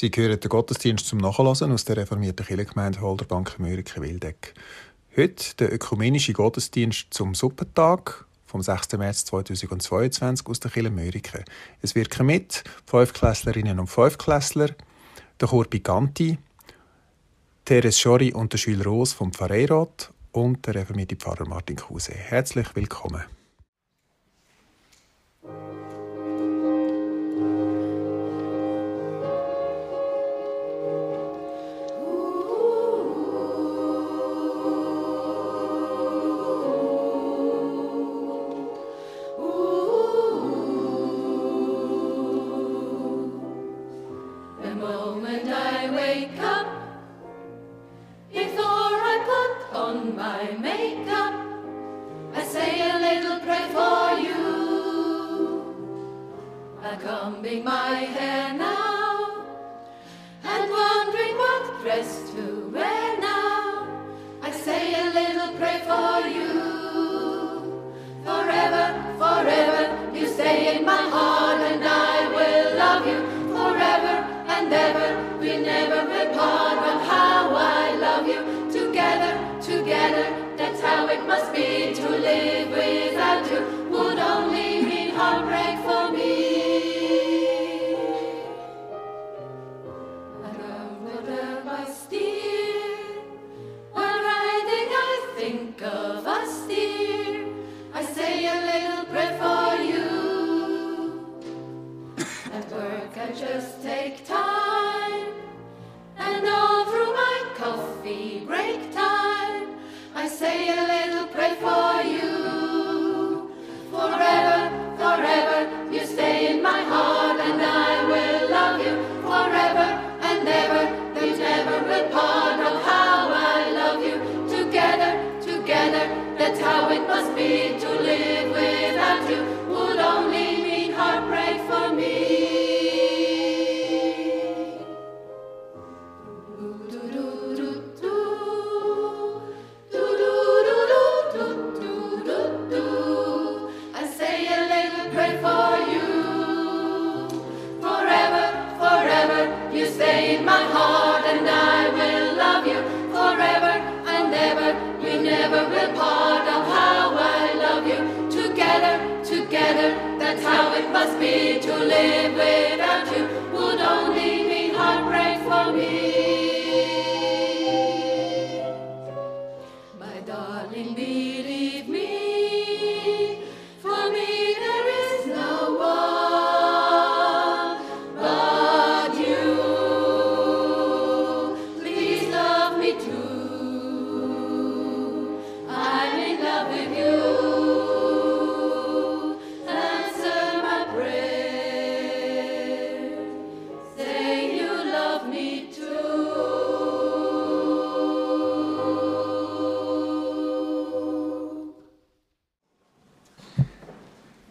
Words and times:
Sie 0.00 0.10
hören 0.16 0.40
den 0.40 0.48
Gottesdienst 0.48 1.06
zum 1.06 1.18
Nachlassen 1.18 1.72
aus 1.72 1.84
der 1.84 1.98
reformierten 1.98 2.46
Kirchengemeinde 2.46 3.02
Holderbank 3.02 3.58
Mürike-Wildeck. 3.58 4.54
Heute 5.14 5.56
der 5.58 5.74
ökumenische 5.74 6.32
Gottesdienst 6.32 7.08
zum 7.12 7.34
Suppentag 7.34 8.24
vom 8.46 8.62
6. 8.62 8.94
März 8.94 9.26
2022 9.26 10.46
aus 10.46 10.58
der 10.58 10.70
Kirche 10.70 10.88
Mörike. 10.88 11.44
Es 11.82 11.94
wirken 11.94 12.24
mit 12.24 12.64
Fünfklässlerinnen 12.86 13.78
und 13.78 13.88
Fünfklässler, 13.88 14.70
der 15.38 15.48
Chor 15.48 15.66
Picanti, 15.66 16.38
Teres 17.66 18.00
Schori 18.00 18.32
und 18.32 18.54
der 18.54 18.58
Schüler 18.58 18.84
Ros 18.84 19.12
vom 19.12 19.34
Pfarreirat 19.34 20.14
und 20.32 20.66
der 20.66 20.76
reformierte 20.76 21.16
Pfarrer 21.16 21.46
Martin 21.46 21.76
Kruse. 21.76 22.12
Herzlich 22.12 22.74
willkommen. 22.74 23.24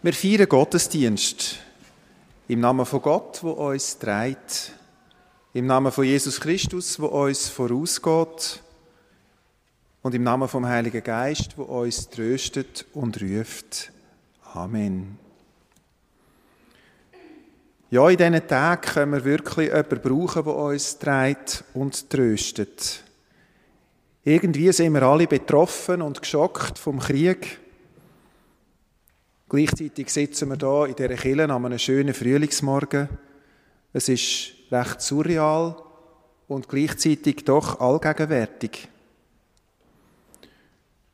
Wir 0.02 0.14
feiern 0.14 0.48
Gottesdienst 0.48 1.58
im 2.48 2.60
Namen 2.60 2.86
von 2.86 3.02
Gott, 3.02 3.42
wo 3.42 3.50
uns 3.50 3.98
trägt, 3.98 4.72
im 5.52 5.66
Namen 5.66 5.92
von 5.92 6.06
Jesus 6.06 6.40
Christus, 6.40 6.98
wo 6.98 7.08
uns 7.08 7.50
vorausgeht 7.50 8.62
und 10.00 10.14
im 10.14 10.22
Namen 10.22 10.48
vom 10.48 10.66
Heiligen 10.66 11.04
Geist, 11.04 11.58
wo 11.58 11.64
uns 11.64 12.08
tröstet 12.08 12.86
und 12.94 13.20
ruft. 13.20 13.92
Amen. 14.54 15.18
Ja, 17.90 18.08
in 18.08 18.16
diesen 18.16 18.48
Tagen 18.48 18.80
können 18.80 19.12
wir 19.12 19.24
wirklich 19.26 19.68
jemanden 19.68 20.00
brauchen, 20.00 20.44
der 20.44 20.54
uns 20.54 20.98
trägt 20.98 21.62
und 21.74 22.08
tröstet. 22.08 23.02
Irgendwie 24.24 24.72
sind 24.72 24.94
wir 24.94 25.02
alle 25.02 25.26
betroffen 25.26 26.00
und 26.00 26.22
geschockt 26.22 26.78
vom 26.78 27.00
Krieg. 27.00 27.60
Gleichzeitig 29.50 30.10
sitzen 30.10 30.48
wir 30.48 30.56
hier 30.56 30.86
in 30.86 30.94
dieser 30.94 31.20
Kille 31.20 31.42
an 31.42 31.50
einem 31.50 31.76
schönen 31.76 32.14
Frühlingsmorgen. 32.14 33.08
Es 33.92 34.08
ist 34.08 34.52
recht 34.70 35.02
surreal 35.02 35.74
und 36.46 36.68
gleichzeitig 36.68 37.44
doch 37.44 37.80
allgegenwärtig. 37.80 38.86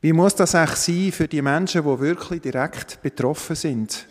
Wie 0.02 0.12
muss 0.12 0.34
das 0.34 0.54
eigentlich 0.54 0.78
sein 0.80 1.12
für 1.12 1.28
die 1.28 1.40
Menschen, 1.40 1.82
die 1.82 2.00
wirklich 2.00 2.42
direkt 2.42 3.00
betroffen 3.00 3.56
sind? 3.56 4.06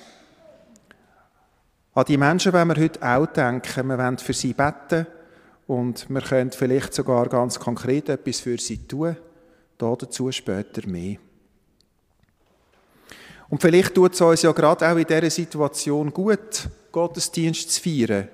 An 1.94 2.06
die 2.06 2.18
Menschen 2.18 2.52
wollen 2.52 2.70
wir 2.70 2.82
heute 2.82 3.04
auch 3.04 3.28
denken. 3.28 3.90
Wir 3.90 3.98
wollen 4.00 4.18
für 4.18 4.34
sie 4.34 4.54
beten 4.54 5.06
und 5.68 6.10
wir 6.10 6.22
können 6.22 6.52
vielleicht 6.52 6.96
sogar 6.96 7.30
ganz 7.30 7.60
konkret 7.60 8.10
etwas 8.10 8.40
für 8.40 8.58
sie 8.58 8.88
tun. 8.88 9.16
Dazu 9.78 10.32
später 10.32 10.88
mehr. 10.88 11.18
Und 13.50 13.62
vielleicht 13.62 13.94
tut 13.94 14.14
es 14.14 14.22
uns 14.22 14.42
ja 14.42 14.52
gerade 14.52 14.90
auch 14.90 14.98
in 14.98 15.06
dieser 15.06 15.30
Situation 15.30 16.12
gut, 16.12 16.68
Gottesdienst 16.92 17.72
zu 17.72 17.82
feiern. 17.82 18.30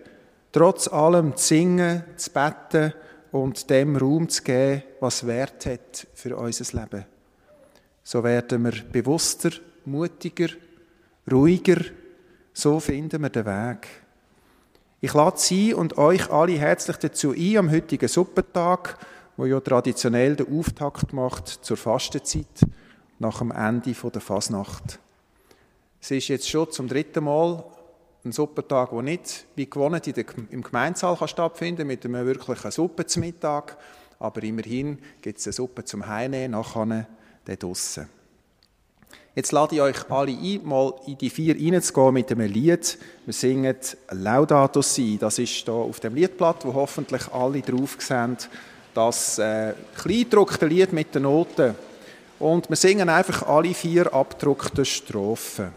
Trotz 0.51 0.87
allem 0.87 1.35
zu 1.35 1.47
singen, 1.47 2.03
zu 2.17 2.29
beten 2.31 2.93
und 3.31 3.69
dem 3.69 3.95
Raum 3.95 4.29
zu 4.29 4.43
geben, 4.43 4.83
was 4.99 5.25
Wert 5.25 5.65
hat 5.65 6.07
für 6.13 6.35
unser 6.35 6.79
Leben. 6.79 7.05
So 8.03 8.23
werden 8.23 8.63
wir 8.63 8.73
bewusster, 8.91 9.51
mutiger, 9.85 10.49
ruhiger. 11.31 11.81
So 12.53 12.79
finden 12.79 13.21
wir 13.21 13.29
den 13.29 13.45
Weg. 13.45 13.87
Ich 14.99 15.13
lade 15.13 15.37
Sie 15.37 15.73
und 15.73 15.97
euch 15.97 16.29
alle 16.29 16.59
herzlich 16.59 16.97
dazu 16.97 17.31
ein, 17.31 17.57
am 17.57 17.71
heutigen 17.71 18.07
Suppentag, 18.07 18.97
wo 19.37 19.45
ja 19.45 19.59
traditionell 19.59 20.35
den 20.35 20.59
Auftakt 20.59 21.13
macht 21.13 21.47
zur 21.47 21.77
Fastenzeit, 21.77 22.45
nach 23.21 23.38
dem 23.38 23.51
Ende 23.51 23.94
der 23.94 24.21
Fasnacht. 24.21 25.00
Es 26.01 26.09
ist 26.09 26.27
jetzt 26.27 26.50
schon 26.50 26.71
zum 26.71 26.88
dritten 26.88 27.23
Mal 27.23 27.63
ein 28.25 28.31
Suppentag, 28.31 28.89
der 28.89 29.01
nicht 29.03 29.45
wie 29.56 29.69
gewohnt 29.69 30.07
im 30.07 30.63
Gemeinsaal 30.63 31.15
kann 31.15 31.27
stattfinden 31.27 31.88
mit 31.88 32.03
einem 32.03 32.25
wirklichen 32.25 32.71
Suppe 32.71 33.06
zum 33.06 33.21
Mittag, 33.21 33.77
aber 34.19 34.41
immerhin 34.44 34.97
gibt 35.21 35.38
es 35.39 35.45
eine 35.45 35.53
Suppe 35.53 35.85
zum 35.85 36.07
Heimnehmen, 36.07 36.51
nachher 36.51 37.07
dann 37.45 37.59
draussen. 37.59 38.09
Jetzt 39.35 39.51
lade 39.51 39.75
ich 39.75 39.81
euch 39.81 40.09
alle 40.12 40.31
ein, 40.31 40.65
mal 40.65 40.94
in 41.06 41.17
die 41.17 41.29
vier 41.29 41.56
reinzugehen 41.56 42.13
mit 42.13 42.31
einem 42.31 42.51
Lied. 42.51 42.97
Wir 43.25 43.33
singen 43.33 43.77
Laudato 44.09 44.81
Si. 44.81 45.17
Das 45.17 45.39
ist 45.39 45.51
hier 45.51 45.74
auf 45.74 46.00
dem 46.00 46.15
Liedblatt, 46.15 46.65
wo 46.65 46.74
hoffentlich 46.74 47.31
alle 47.31 47.62
drauf 47.62 47.95
sehen. 48.00 48.38
Das 48.94 49.39
äh, 49.39 49.74
kleingedruckte 49.95 50.65
Lied 50.65 50.91
mit 50.91 51.15
den 51.15 51.24
Noten. 51.24 51.75
Und 52.41 52.69
wir 52.69 52.75
singen 52.75 53.07
einfach 53.07 53.43
alle 53.43 53.71
vier 53.75 54.11
abgedruckten 54.11 54.83
Strophen. 54.83 55.71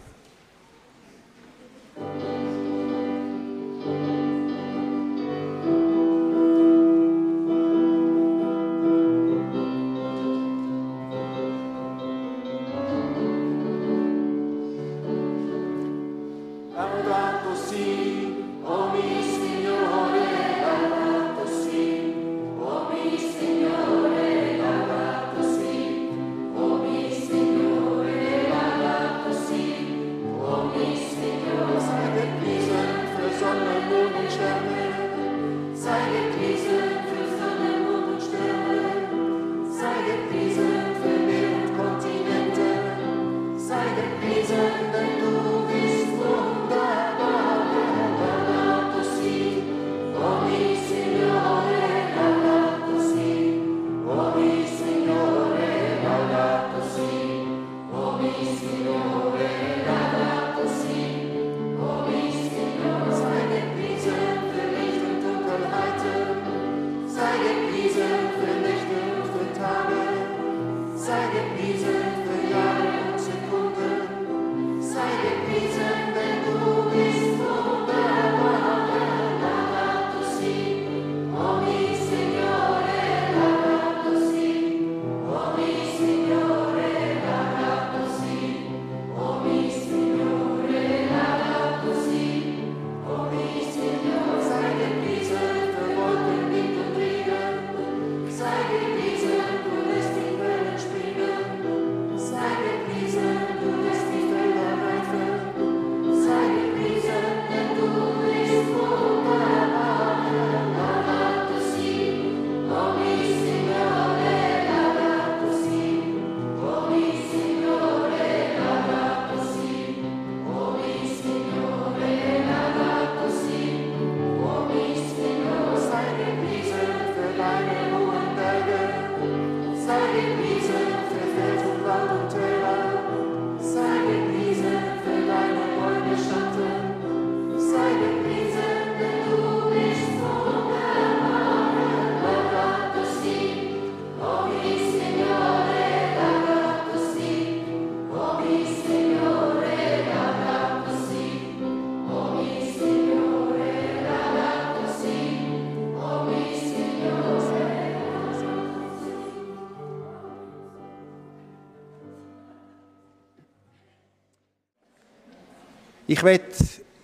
Ich 166.15 166.23
werde 166.23 166.55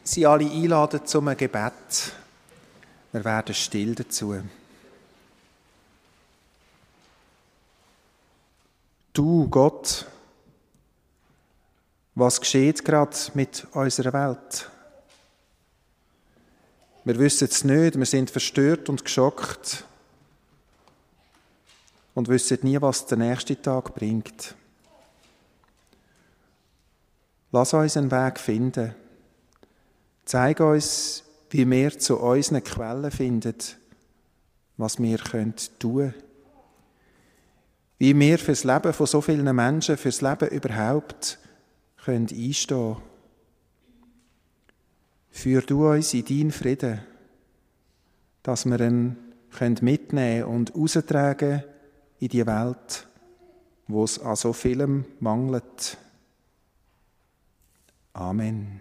Sie 0.06 0.25
alle 0.25 0.50
einladen 0.50 1.06
zum 1.06 1.25
Gebet. 1.36 2.13
Wir 3.12 3.25
werden 3.25 3.54
still 3.54 3.94
dazu. 3.94 4.42
Du, 9.12 9.50
Gott, 9.50 10.06
was 12.15 12.39
geschieht 12.39 12.86
gerade 12.86 13.18
mit 13.34 13.68
unserer 13.74 14.13
Welt? 14.13 14.72
Wir 17.03 17.20
wissen 17.20 17.50
es 17.50 17.65
nicht, 17.65 18.00
wir 18.00 18.06
sind 18.06 18.32
verstört 18.32 18.88
und 18.88 19.03
geschockt 19.03 19.84
und 22.15 22.30
wissen 22.30 22.60
nie, 22.62 22.82
was 22.82 23.08
der 23.08 23.18
nächste 23.18 23.62
Tag 23.62 23.94
bringt. 23.94 24.56
Lass 27.51 27.74
uns 27.74 27.98
einen 27.98 28.10
Weg 28.10 28.39
finden. 28.39 29.00
Zeig 30.32 30.62
uns, 30.62 31.26
wie 31.50 31.70
wir 31.70 32.00
zu 32.00 32.18
unseren 32.18 32.64
Quellen 32.64 33.12
finden, 33.12 33.54
was 34.78 34.98
wir 34.98 35.18
tun 35.18 35.54
können. 35.68 36.14
Wie 37.98 38.18
wir 38.18 38.40
fürs 38.40 38.64
Leben 38.64 38.94
von 38.94 39.08
so 39.08 39.20
vielen 39.20 39.54
Menschen, 39.54 39.98
fürs 39.98 40.22
Leben 40.22 40.48
überhaupt 40.48 41.38
können 41.98 42.30
einstehen 42.32 42.94
können. 42.94 43.02
Führ 45.32 45.64
du 45.64 45.90
uns 45.90 46.14
in 46.14 46.24
deinen 46.24 46.52
Frieden, 46.52 47.02
dass 48.42 48.66
wir 48.66 48.80
ihn 48.80 49.18
mitnehmen 49.82 50.46
und 50.46 50.74
austragen 50.76 51.66
in 52.22 52.30
die 52.30 52.48
Welt, 52.48 53.06
wo 53.86 54.06
es 54.06 54.18
an 54.18 54.38
so 54.38 54.54
vielem 54.54 55.04
mangelt. 55.20 55.98
Amen. 58.14 58.80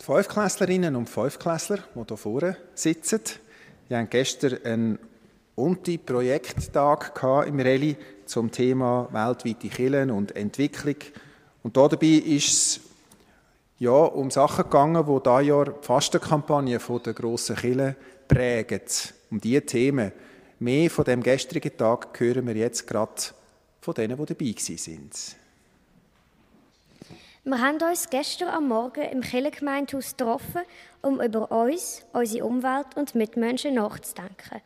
Die 0.00 0.06
Fünfklässlerinnen 0.06 0.96
und 0.96 1.10
Fünfklässler, 1.10 1.76
die 1.94 2.04
hier 2.08 2.16
vorne 2.16 2.56
sitzen, 2.74 3.20
die 3.88 3.94
haben 3.94 4.08
gestern 4.08 4.58
einen 4.64 4.98
Unti-Projekttag 5.56 7.22
im 7.46 7.60
Rallye 7.60 7.96
zum 8.24 8.50
Thema 8.50 9.10
weltweite 9.12 9.68
Killen 9.68 10.10
und 10.10 10.34
Entwicklung. 10.34 10.94
Und 11.62 11.76
dabei 11.76 12.06
ist 12.06 12.48
es 12.48 12.80
ja, 13.78 13.90
um 13.90 14.30
Sachen 14.30 14.64
gegangen, 14.64 15.04
die 15.04 15.22
dieses 15.22 15.46
Jahr 15.46 15.64
die 15.66 15.86
Fastenkampagne 15.86 16.78
der 16.78 17.12
grossen 17.12 17.56
Killen 17.56 17.96
prägen. 18.26 18.80
Um 19.30 19.38
diese 19.38 19.66
Themen. 19.66 20.12
Mehr 20.60 20.88
von 20.88 21.04
dem 21.04 21.22
gestrigen 21.22 21.76
Tag 21.76 22.18
hören 22.18 22.46
wir 22.46 22.56
jetzt 22.56 22.86
gerade 22.86 23.20
von 23.82 23.92
denen, 23.92 24.16
die 24.16 24.34
dabei 24.34 24.54
sind. 24.56 25.39
Wir 27.42 27.58
haben 27.58 27.80
uns 27.80 28.10
gestern 28.10 28.48
am 28.48 28.68
Morgen 28.68 29.00
im 29.00 29.22
Kirchengemeindehaus 29.22 30.14
getroffen, 30.14 30.60
um 31.00 31.22
über 31.22 31.50
uns, 31.50 32.04
unsere 32.12 32.44
Umwelt 32.44 32.88
und 32.96 33.14
Mitmenschen 33.14 33.76
nachzudenken. 33.76 34.60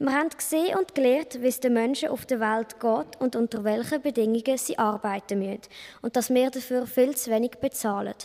Wir 0.00 0.12
haben 0.12 0.30
gesehen 0.30 0.76
und 0.76 0.92
gelernt, 0.92 1.40
wie 1.40 1.46
es 1.46 1.60
den 1.60 1.74
Menschen 1.74 2.08
auf 2.08 2.26
der 2.26 2.40
Welt 2.40 2.80
geht 2.80 3.20
und 3.20 3.36
unter 3.36 3.62
welchen 3.62 4.02
Bedingungen 4.02 4.58
sie 4.58 4.76
arbeiten 4.76 5.38
müssen 5.38 5.60
und 6.02 6.16
dass 6.16 6.28
wir 6.28 6.50
dafür 6.50 6.88
viel 6.88 7.16
zu 7.16 7.30
wenig 7.30 7.52
bezahlen. 7.60 8.16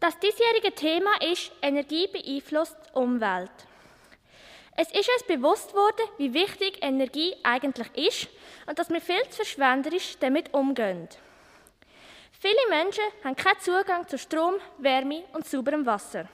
Das 0.00 0.18
diesjährige 0.18 0.74
Thema 0.74 1.10
ist 1.22 1.52
Energie 1.62 2.08
beeinflusst 2.08 2.76
die 2.88 2.98
Umwelt. 2.98 3.52
Es 4.76 4.88
ist 4.88 5.08
uns 5.08 5.22
bewusst 5.28 5.72
worden, 5.72 6.04
wie 6.18 6.34
wichtig 6.34 6.78
Energie 6.82 7.36
eigentlich 7.44 7.94
ist 7.94 8.28
und 8.66 8.76
dass 8.76 8.90
wir 8.90 9.00
viel 9.00 9.22
zu 9.30 9.36
verschwenderisch 9.36 10.16
damit 10.18 10.52
umgehen. 10.52 11.08
Viele 12.46 12.68
Menschen 12.68 13.04
haben 13.24 13.36
keinen 13.36 13.58
Zugang 13.60 14.06
zu 14.06 14.18
Strom, 14.18 14.56
Wärme 14.76 15.24
und 15.32 15.46
sauberem 15.46 15.86
Wasser. 15.86 16.28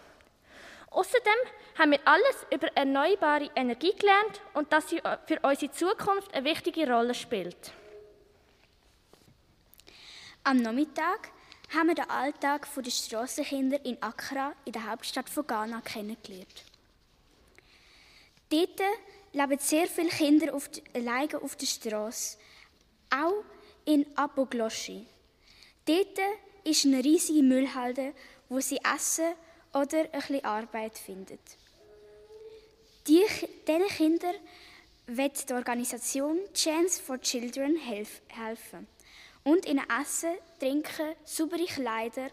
Außerdem 0.90 1.32
haben 1.78 1.92
wir 1.92 2.00
alles 2.04 2.46
über 2.52 2.66
erneuerbare 2.76 3.48
Energie 3.54 3.94
gelernt 3.96 4.40
und 4.54 4.72
dass 4.72 4.88
sie 4.88 5.00
für 5.26 5.38
unsere 5.40 5.70
Zukunft 5.70 6.34
eine 6.34 6.44
wichtige 6.44 6.92
Rolle 6.92 7.14
spielt. 7.14 7.72
Am 10.42 10.56
Nachmittag 10.56 11.28
haben 11.72 11.86
wir 11.86 11.94
den 11.94 12.10
Alltag 12.10 12.66
der 12.74 12.90
Strassenkinder 12.90 13.84
in 13.84 14.02
Accra, 14.02 14.52
in 14.64 14.72
der 14.72 14.90
Hauptstadt 14.90 15.30
von 15.30 15.46
Ghana, 15.46 15.80
kennengelernt. 15.80 16.64
Dort 18.48 18.80
leben 19.32 19.58
sehr 19.60 19.86
viele 19.86 20.08
Kinder 20.08 20.54
auf 20.54 20.68
der 20.72 21.66
Straße, 21.66 22.36
auch 23.10 23.44
in 23.84 24.04
Abogloshi. 24.16 25.06
Dort 25.86 26.18
ist 26.64 26.84
eine 26.84 27.02
riesige 27.02 27.42
Müllhalde, 27.42 28.14
wo 28.48 28.60
sie 28.60 28.78
essen 28.94 29.32
oder 29.72 30.00
ein 30.00 30.10
bisschen 30.10 30.44
Arbeit 30.44 30.98
finden. 30.98 31.38
Die, 33.06 33.24
diesen 33.66 33.88
Kindern 33.88 34.34
wird 35.06 35.48
die 35.48 35.54
Organisation 35.54 36.38
Chance 36.54 37.02
for 37.02 37.20
Children 37.20 37.76
helfen 37.76 38.86
und 39.42 39.66
ihnen 39.66 39.86
Essen, 40.00 40.34
Trinken, 40.58 41.14
saubere 41.24 41.64
Kleider 41.64 42.28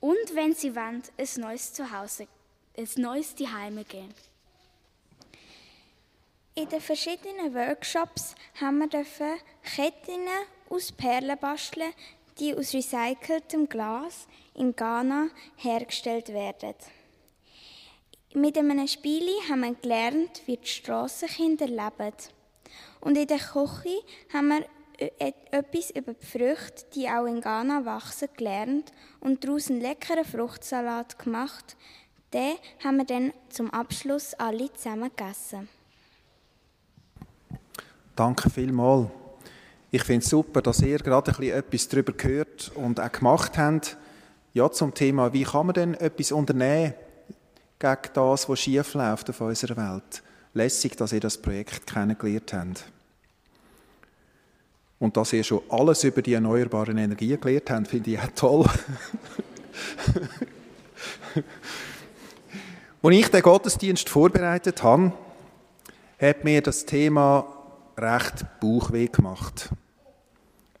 und, 0.00 0.34
wenn 0.34 0.54
sie 0.54 0.76
wollen, 0.76 1.02
ein 1.16 1.28
neues 1.40 1.72
Zuhause, 1.72 2.28
ein 2.76 2.88
neues 2.96 3.34
Zuhause 3.34 3.84
geben. 3.84 4.14
In 6.56 6.68
den 6.68 6.80
verschiedenen 6.80 7.52
Workshops 7.54 8.34
haben 8.60 8.78
wir 8.78 9.04
Ketten 9.74 10.28
aus 10.70 10.92
Perlen 10.92 11.38
basteln, 11.38 11.92
die 12.38 12.54
aus 12.54 12.74
recyceltem 12.74 13.68
Glas 13.68 14.26
in 14.54 14.74
Ghana 14.74 15.28
hergestellt 15.56 16.28
werden. 16.28 16.74
Mit 18.34 18.58
einem 18.58 18.88
Spiel 18.88 19.28
haben 19.48 19.60
wir 19.60 19.74
gelernt, 19.74 20.42
wie 20.46 20.56
die 20.56 20.66
Strassenkinder 20.66 21.66
leben. 21.66 22.12
Und 23.00 23.16
in 23.16 23.28
der 23.28 23.38
Küche 23.38 24.02
haben 24.32 24.48
wir 24.48 24.64
etwas 24.98 25.90
über 25.90 26.14
die 26.14 26.26
Früchte, 26.26 26.84
die 26.94 27.08
auch 27.08 27.26
in 27.26 27.40
Ghana 27.40 27.84
wachsen, 27.84 28.28
gelernt 28.36 28.92
und 29.20 29.44
daraus 29.44 29.70
einen 29.70 29.80
leckeren 29.80 30.24
Fruchtsalat 30.24 31.18
gemacht. 31.18 31.76
Den 32.32 32.56
haben 32.82 32.96
wir 32.96 33.04
dann 33.04 33.32
zum 33.48 33.70
Abschluss 33.70 34.34
alle 34.34 34.72
zusammen 34.72 35.10
gegessen. 35.14 35.68
Danke 38.16 38.50
vielmals. 38.50 39.08
Ich 39.94 40.02
finde 40.02 40.24
es 40.24 40.30
super, 40.30 40.60
dass 40.60 40.82
ihr 40.82 40.98
gerade 40.98 41.30
ein 41.30 41.36
bisschen 41.36 41.56
etwas 41.56 41.86
darüber 41.86 42.12
gehört 42.14 42.72
und 42.74 42.98
auch 42.98 43.12
gemacht 43.12 43.56
habt. 43.56 43.96
Ja, 44.52 44.68
zum 44.68 44.92
Thema, 44.92 45.32
wie 45.32 45.44
kann 45.44 45.66
man 45.66 45.74
denn 45.74 45.94
etwas 45.94 46.32
unternehmen 46.32 46.94
gegen 47.78 48.00
das, 48.12 48.48
was 48.48 48.58
schief 48.58 48.94
läuft 48.94 49.30
auf 49.30 49.40
unserer 49.40 49.76
Welt. 49.76 50.24
Lässig, 50.52 50.96
dass 50.96 51.12
ihr 51.12 51.20
das 51.20 51.38
Projekt 51.38 51.86
kennengelernt 51.86 52.52
habt. 52.52 52.90
Und 54.98 55.16
dass 55.16 55.32
ihr 55.32 55.44
schon 55.44 55.62
alles 55.68 56.02
über 56.02 56.22
die 56.22 56.34
erneuerbaren 56.34 56.98
Energien 56.98 57.40
gelernt 57.40 57.70
habt, 57.70 57.86
finde 57.86 58.10
ich 58.10 58.18
auch 58.18 58.32
toll. 58.34 58.66
Als 63.00 63.14
ich 63.14 63.28
den 63.28 63.42
Gottesdienst 63.42 64.08
vorbereitet 64.08 64.82
habe, 64.82 65.12
hat 66.20 66.42
mir 66.42 66.62
das 66.62 66.84
Thema 66.84 67.46
recht 67.96 68.44
Bauchweh 68.58 69.06
gemacht. 69.06 69.70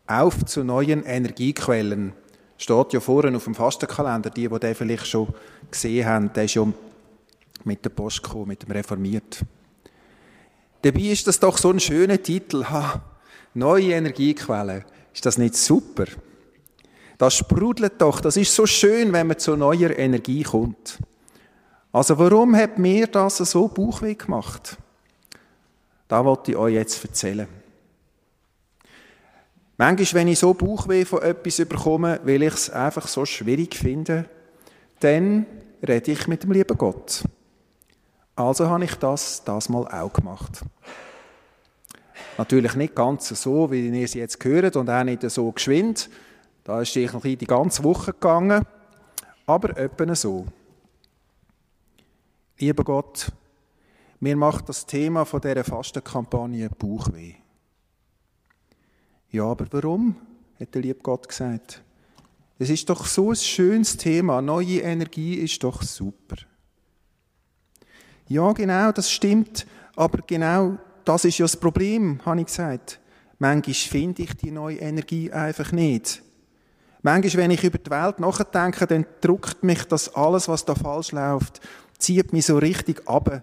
Auf 0.06 0.44
zu 0.44 0.64
neuen 0.64 1.04
Energiequellen. 1.04 2.12
Steht 2.58 2.92
ja 2.92 3.00
vorne 3.00 3.36
auf 3.36 3.44
dem 3.44 3.54
Fastenkalender. 3.54 4.30
Die, 4.30 4.48
die 4.48 4.58
den 4.58 4.74
vielleicht 4.74 5.06
schon 5.06 5.32
gesehen 5.70 6.06
haben, 6.06 6.32
der 6.32 6.44
ist 6.44 6.54
ja 6.54 6.66
mit 7.64 7.84
der 7.84 7.90
Post 7.90 8.22
gekommen, 8.22 8.48
mit 8.48 8.62
dem 8.62 8.70
Reformiert. 8.70 9.40
Dabei 10.82 11.00
ist 11.00 11.26
das 11.26 11.40
doch 11.40 11.56
so 11.56 11.70
ein 11.70 11.80
schöner 11.80 12.22
Titel. 12.22 12.64
Ha, 12.64 13.02
neue 13.54 13.92
Energiequellen. 13.92 14.84
Ist 15.14 15.24
das 15.24 15.38
nicht 15.38 15.56
super? 15.56 16.04
Das 17.16 17.34
sprudelt 17.34 17.94
doch. 17.98 18.20
Das 18.20 18.36
ist 18.36 18.54
so 18.54 18.66
schön, 18.66 19.12
wenn 19.12 19.28
man 19.28 19.38
zu 19.38 19.56
neuer 19.56 19.96
Energie 19.96 20.42
kommt. 20.42 20.98
Also 21.92 22.18
warum 22.18 22.54
hat 22.56 22.78
mir 22.78 23.06
das 23.06 23.38
so 23.38 23.68
Bauchweh 23.68 24.14
gemacht? 24.14 24.76
Da 26.08 26.24
wollte 26.24 26.50
ich 26.50 26.56
euch 26.56 26.74
jetzt 26.74 27.02
erzählen. 27.04 27.48
Manchmal, 29.76 30.20
wenn 30.20 30.28
ich 30.28 30.38
so 30.38 30.54
Bauchweh 30.54 31.04
von 31.04 31.22
etwas 31.22 31.56
bekomme, 31.56 32.20
weil 32.24 32.42
ich 32.42 32.54
es 32.54 32.70
einfach 32.70 33.08
so 33.08 33.24
schwierig 33.26 33.74
finde, 33.74 34.26
dann 35.00 35.46
rede 35.86 36.12
ich 36.12 36.28
mit 36.28 36.44
dem 36.44 36.52
lieben 36.52 36.78
Gott. 36.78 37.24
Also 38.36 38.68
habe 38.68 38.84
ich 38.84 38.94
das 38.96 39.42
das 39.44 39.68
mal 39.68 39.86
auch 39.86 40.12
gemacht. 40.12 40.64
Natürlich 42.38 42.74
nicht 42.74 42.94
ganz 42.94 43.28
so, 43.28 43.70
wie 43.70 43.88
ihr 43.88 44.04
es 44.04 44.14
jetzt 44.14 44.40
gehört 44.40 44.76
und 44.76 44.90
auch 44.90 45.04
nicht 45.04 45.28
so 45.30 45.50
geschwind. 45.52 46.08
Da 46.64 46.80
ist 46.80 46.96
ich 46.96 47.10
die 47.12 47.46
ganze 47.46 47.84
Woche 47.84 48.12
gegangen, 48.12 48.64
aber 49.46 49.76
etwa 49.76 50.14
so. 50.14 50.46
Lieber 52.58 52.84
Gott, 52.84 53.30
mir 54.20 54.36
macht 54.36 54.68
das 54.68 54.86
Thema 54.86 55.24
von 55.24 55.40
dieser 55.40 55.64
Fastenkampagne 55.64 56.70
Bauchweh. 56.70 57.34
Ja, 59.34 59.46
aber 59.46 59.66
warum? 59.72 60.14
hat 60.60 60.72
der 60.76 60.82
liebe 60.82 61.00
Gott 61.02 61.28
gesagt. 61.28 61.82
Es 62.56 62.70
ist 62.70 62.88
doch 62.88 63.04
so 63.04 63.30
ein 63.30 63.36
schönes 63.36 63.96
Thema. 63.96 64.40
Neue 64.40 64.78
Energie 64.78 65.34
ist 65.34 65.64
doch 65.64 65.82
super. 65.82 66.36
Ja, 68.28 68.52
genau, 68.52 68.92
das 68.92 69.10
stimmt. 69.10 69.66
Aber 69.96 70.22
genau 70.24 70.78
das 71.04 71.24
ist 71.24 71.38
ja 71.38 71.46
das 71.46 71.56
Problem, 71.56 72.20
habe 72.24 72.42
ich 72.42 72.46
gesagt. 72.46 73.00
Manchmal 73.40 73.74
finde 73.74 74.22
ich 74.22 74.36
die 74.36 74.52
neue 74.52 74.76
Energie 74.76 75.32
einfach 75.32 75.72
nicht. 75.72 76.22
Manchmal, 77.02 77.42
wenn 77.42 77.50
ich 77.50 77.64
über 77.64 77.78
die 77.78 77.90
Welt 77.90 78.20
nachdenke, 78.20 78.86
dann 78.86 79.04
druckt 79.20 79.64
mich 79.64 79.82
das 79.82 80.14
alles, 80.14 80.46
was 80.46 80.64
da 80.64 80.76
falsch 80.76 81.10
läuft, 81.10 81.60
zieht 81.98 82.32
mich 82.32 82.46
so 82.46 82.58
richtig 82.58 83.08
ab. 83.08 83.42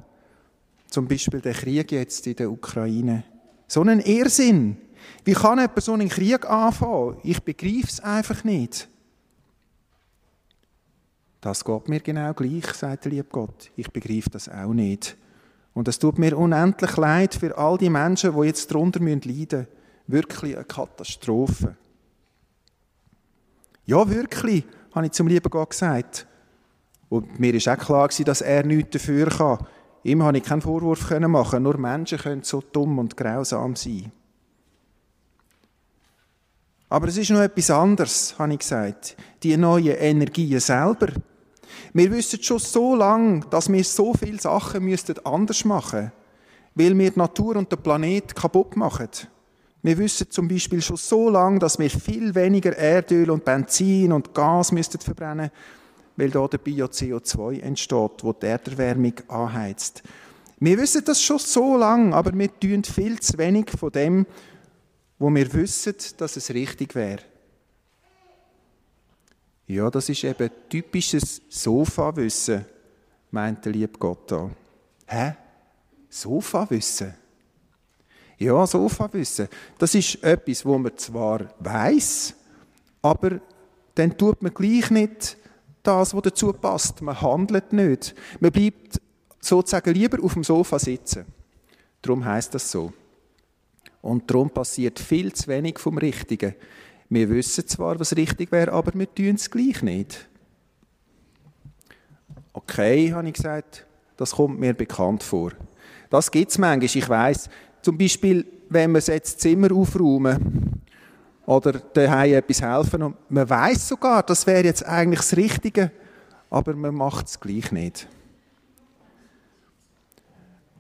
Zum 0.88 1.10
Beispiel 1.10 1.42
der 1.42 1.54
Krieg 1.54 1.92
jetzt 1.92 2.26
in 2.28 2.38
der 2.38 2.50
Ukraine. 2.50 3.26
So 3.68 3.82
ein 3.82 4.00
Irrsinn. 4.00 4.78
Wie 5.24 5.34
kann 5.34 5.60
jemand 5.60 5.84
so 5.84 5.94
einen 5.94 6.10
Krieg 6.10 6.50
anfangen? 6.50 7.18
Ich 7.24 7.42
begreife 7.42 7.88
es 7.88 8.00
einfach 8.00 8.44
nicht. 8.44 8.90
Das 11.42 11.66
geht 11.66 11.90
mir 11.90 12.00
genau 12.00 12.34
gleich, 12.34 12.66
sagt 12.68 13.06
der 13.06 13.12
liebe 13.12 13.28
Gott. 13.30 13.72
Ich 13.76 13.92
begreife 13.92 14.30
das 14.30 14.48
auch 14.48 14.74
nicht. 14.74 15.18
Und 15.74 15.88
es 15.88 15.98
tut 15.98 16.20
mir 16.20 16.38
unendlich 16.38 16.98
leid 16.98 17.34
für 17.34 17.58
all 17.58 17.78
die 17.78 17.90
Menschen, 17.90 18.36
die 18.36 18.48
jetzt 18.48 18.70
darunter 18.70 19.00
leiden 19.00 19.22
müssen. 19.26 19.68
Wirklich 20.08 20.56
eine 20.56 20.66
Katastrophe. 20.66 21.76
Ja, 23.86 24.08
wirklich, 24.10 24.66
habe 24.94 25.06
ich 25.06 25.14
zum 25.14 25.28
lieben 25.28 25.50
Gott 25.50 25.72
gesagt. 25.72 26.28
Und 27.10 27.40
mir 27.40 27.54
ist 27.54 27.68
auch 27.68 27.78
klar 27.78 28.08
dass 28.08 28.42
er 28.42 28.64
nichts 28.64 28.92
dafür 28.92 29.28
kann. 29.28 29.66
Ihm 30.04 30.24
habe 30.24 30.38
ich 30.38 30.44
keinen 30.44 30.62
Vorwurf 30.62 31.10
machen 31.10 31.64
Nur 31.64 31.78
Menschen 31.78 32.18
können 32.18 32.44
so 32.44 32.62
dumm 32.62 33.00
und 33.00 33.18
grausam 33.18 33.76
sein. 33.76 34.12
Aber 36.92 37.08
es 37.08 37.16
ist 37.18 37.30
noch 37.30 37.40
etwas 37.40 37.72
anderes, 37.72 38.36
habe 38.38 38.54
ich 38.54 38.60
gesagt. 38.60 39.16
Die 39.44 39.56
neuen 39.56 39.96
Energien 39.96 40.60
selber. 40.60 41.08
Wir 41.94 42.12
wissen 42.12 42.44
schon 42.44 42.60
so 42.60 42.96
lange, 42.96 43.42
dass 43.50 43.72
wir 43.72 43.84
so 43.84 44.14
viele 44.14 44.40
Sachen 44.40 44.84
müssten 44.84 45.16
anders 45.26 45.64
machen 45.64 46.12
weil 46.76 46.98
wir 46.98 47.12
die 47.12 47.20
Natur 47.20 47.58
und 47.58 47.72
den 47.72 47.80
Planet 47.80 48.36
kaputt 48.36 48.76
machen. 48.76 49.10
Wir 49.84 49.98
wissen 49.98 50.30
zum 50.30 50.48
Beispiel 50.48 50.82
schon 50.82 50.98
so 50.98 51.30
lange, 51.30 51.60
dass 51.60 51.80
wir 51.80 51.90
viel 51.90 52.34
weniger 52.36 52.76
Erdöl 52.78 53.30
und 53.32 53.44
Benzin 53.44 54.12
und 54.12 54.34
Gas 54.34 54.72
müssten 54.72 55.00
verbrennen, 55.00 55.50
weil 56.16 56.30
da 56.30 56.48
der 56.48 56.60
Bio-CO2 56.60 57.62
entsteht, 57.62 58.24
wo 58.24 58.32
die 58.34 58.46
Erderwärmung 58.46 59.14
anheizt. 59.28 60.04
Wir 60.60 60.78
wissen 60.78 61.04
das 61.04 61.22
schon 61.22 61.40
so 61.40 61.76
lange, 61.76 62.16
aber 62.16 62.38
wir 62.38 62.60
tun 62.60 62.84
viel 62.84 63.20
zu 63.20 63.38
wenig 63.40 63.72
von 63.72 63.92
dem, 63.92 64.28
wo 65.22 65.30
wir 65.30 65.54
wissen, 65.54 65.94
dass 66.18 66.36
es 66.36 66.52
richtig 66.52 66.96
wäre. 66.96 67.22
Ja, 69.68 69.88
das 69.92 70.10
ist 70.10 70.24
eben 70.24 70.50
typisches 70.68 71.44
Sofa-Wissen, 71.48 72.66
meint 73.30 73.64
der 73.64 73.72
liebe 73.72 74.00
Gott 74.00 74.32
da. 74.32 74.50
Hä? 75.06 75.36
Sofa-Wissen? 76.10 77.14
Ja, 78.40 78.66
Sofa-Wissen. 78.66 79.48
Das 79.78 79.94
ist 79.94 80.24
etwas, 80.24 80.66
wo 80.66 80.80
man 80.80 80.98
zwar 80.98 81.54
weiß, 81.60 82.34
aber 83.04 83.42
dann 83.94 84.18
tut 84.18 84.42
man 84.42 84.52
gleich 84.52 84.90
nicht 84.90 85.38
das, 85.84 86.16
was 86.16 86.24
dazu 86.24 86.52
passt. 86.52 87.00
Man 87.04 87.22
handelt 87.22 87.72
nicht. 87.74 88.16
Man 88.40 88.52
bleibt 88.52 89.00
sozusagen 89.40 89.94
lieber 89.94 90.24
auf 90.24 90.34
dem 90.34 90.44
Sofa 90.44 90.80
sitzen. 90.80 91.26
Darum 92.02 92.26
heißt 92.26 92.56
das 92.56 92.72
so. 92.72 92.92
Und 94.02 94.30
darum 94.30 94.50
passiert 94.50 95.00
viel 95.00 95.32
zu 95.34 95.48
wenig 95.48 95.80
vom 95.80 95.98
Richtigen. 95.98 96.56
Wir 97.10 97.30
wissen 97.30 97.68
zwar, 97.68 98.00
was 98.00 98.16
richtig 98.16 98.52
wäre, 98.52 98.72
aber 98.72 98.92
wir 98.98 99.14
tun 99.14 99.36
es 99.36 99.50
gleich 99.50 99.82
nicht. 99.84 100.28
Okay, 102.54 103.14
habe 103.14 103.28
ich 103.28 103.34
gesagt, 103.34 103.86
das 104.18 104.32
kommt 104.32 104.60
mir 104.60 104.74
bekannt 104.74 105.24
vor. 105.24 105.52
Das 106.10 106.32
gibt 106.32 106.52
es 106.52 106.58
manchmal, 106.58 106.86
ich 106.86 107.10
weiß. 107.10 107.50
Zum 107.82 107.98
Beispiel, 107.98 108.46
wenn 108.70 108.92
wir 108.92 109.00
jetzt 109.00 109.40
Zimmer 109.40 109.72
aufräumen 109.72 110.82
oder 111.46 111.74
daheim 111.74 112.34
etwas 112.34 112.62
helfen 112.62 113.04
und 113.04 113.16
man 113.30 113.50
weiß 113.50 113.88
sogar, 113.88 114.24
das 114.24 114.46
wäre 114.48 114.66
jetzt 114.66 114.86
eigentlich 114.86 115.20
das 115.20 115.38
Richtige, 115.38 115.92
aber 116.50 116.76
man 116.76 116.96
macht 116.96 117.28
es 117.28 117.40
gleich 117.40 117.72
nicht. 117.72 118.08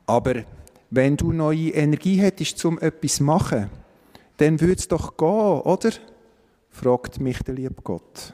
Aber 0.05 0.43
wenn 0.91 1.17
du 1.17 1.31
neue 1.31 1.69
Energie 1.69 2.17
hättest, 2.17 2.63
um 2.65 2.77
etwas 2.77 3.15
zu 3.15 3.23
machen, 3.23 3.69
dann 4.37 4.59
würde 4.59 4.75
es 4.75 4.87
doch 4.87 5.17
gehen, 5.17 5.61
oder? 5.61 5.91
fragt 6.69 7.19
mich 7.19 7.39
der 7.39 7.55
liebe 7.55 7.81
Gott. 7.83 8.33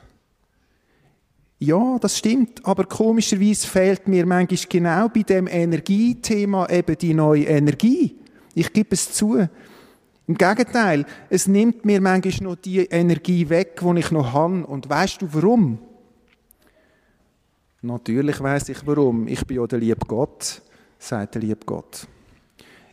Ja, 1.60 1.98
das 2.00 2.18
stimmt, 2.18 2.64
aber 2.66 2.86
komischerweise 2.86 3.68
fehlt 3.68 4.08
mir 4.08 4.26
manchmal 4.26 4.60
genau 4.70 5.10
bei 5.10 5.24
dem 5.24 5.48
Energiethema 5.48 6.68
eben 6.70 6.98
die 6.98 7.14
neue 7.14 7.46
Energie. 7.46 8.16
Ich 8.54 8.72
gebe 8.74 8.90
es 8.92 9.12
zu. 9.12 9.48
Im 10.28 10.36
Gegenteil, 10.36 11.06
es 11.30 11.48
nimmt 11.48 11.84
mir 11.84 12.00
manchmal 12.00 12.50
noch 12.50 12.56
die 12.58 12.86
Energie 12.86 13.50
weg, 13.50 13.80
die 13.82 14.00
ich 14.00 14.12
noch 14.12 14.34
habe. 14.34 14.66
Und 14.68 14.88
weißt 14.88 15.22
du 15.22 15.30
warum? 15.32 15.80
Natürlich 17.82 18.40
weiß 18.40 18.70
ich 18.70 18.86
warum. 18.86 19.28
Ich 19.28 19.46
bin 19.46 19.58
ja 19.58 19.66
der 19.66 19.80
liebe 19.80 20.06
Gott, 20.06 20.62
sagt 21.00 21.36
der 21.36 21.42
liebe 21.42 21.66
Gott. 21.66 22.08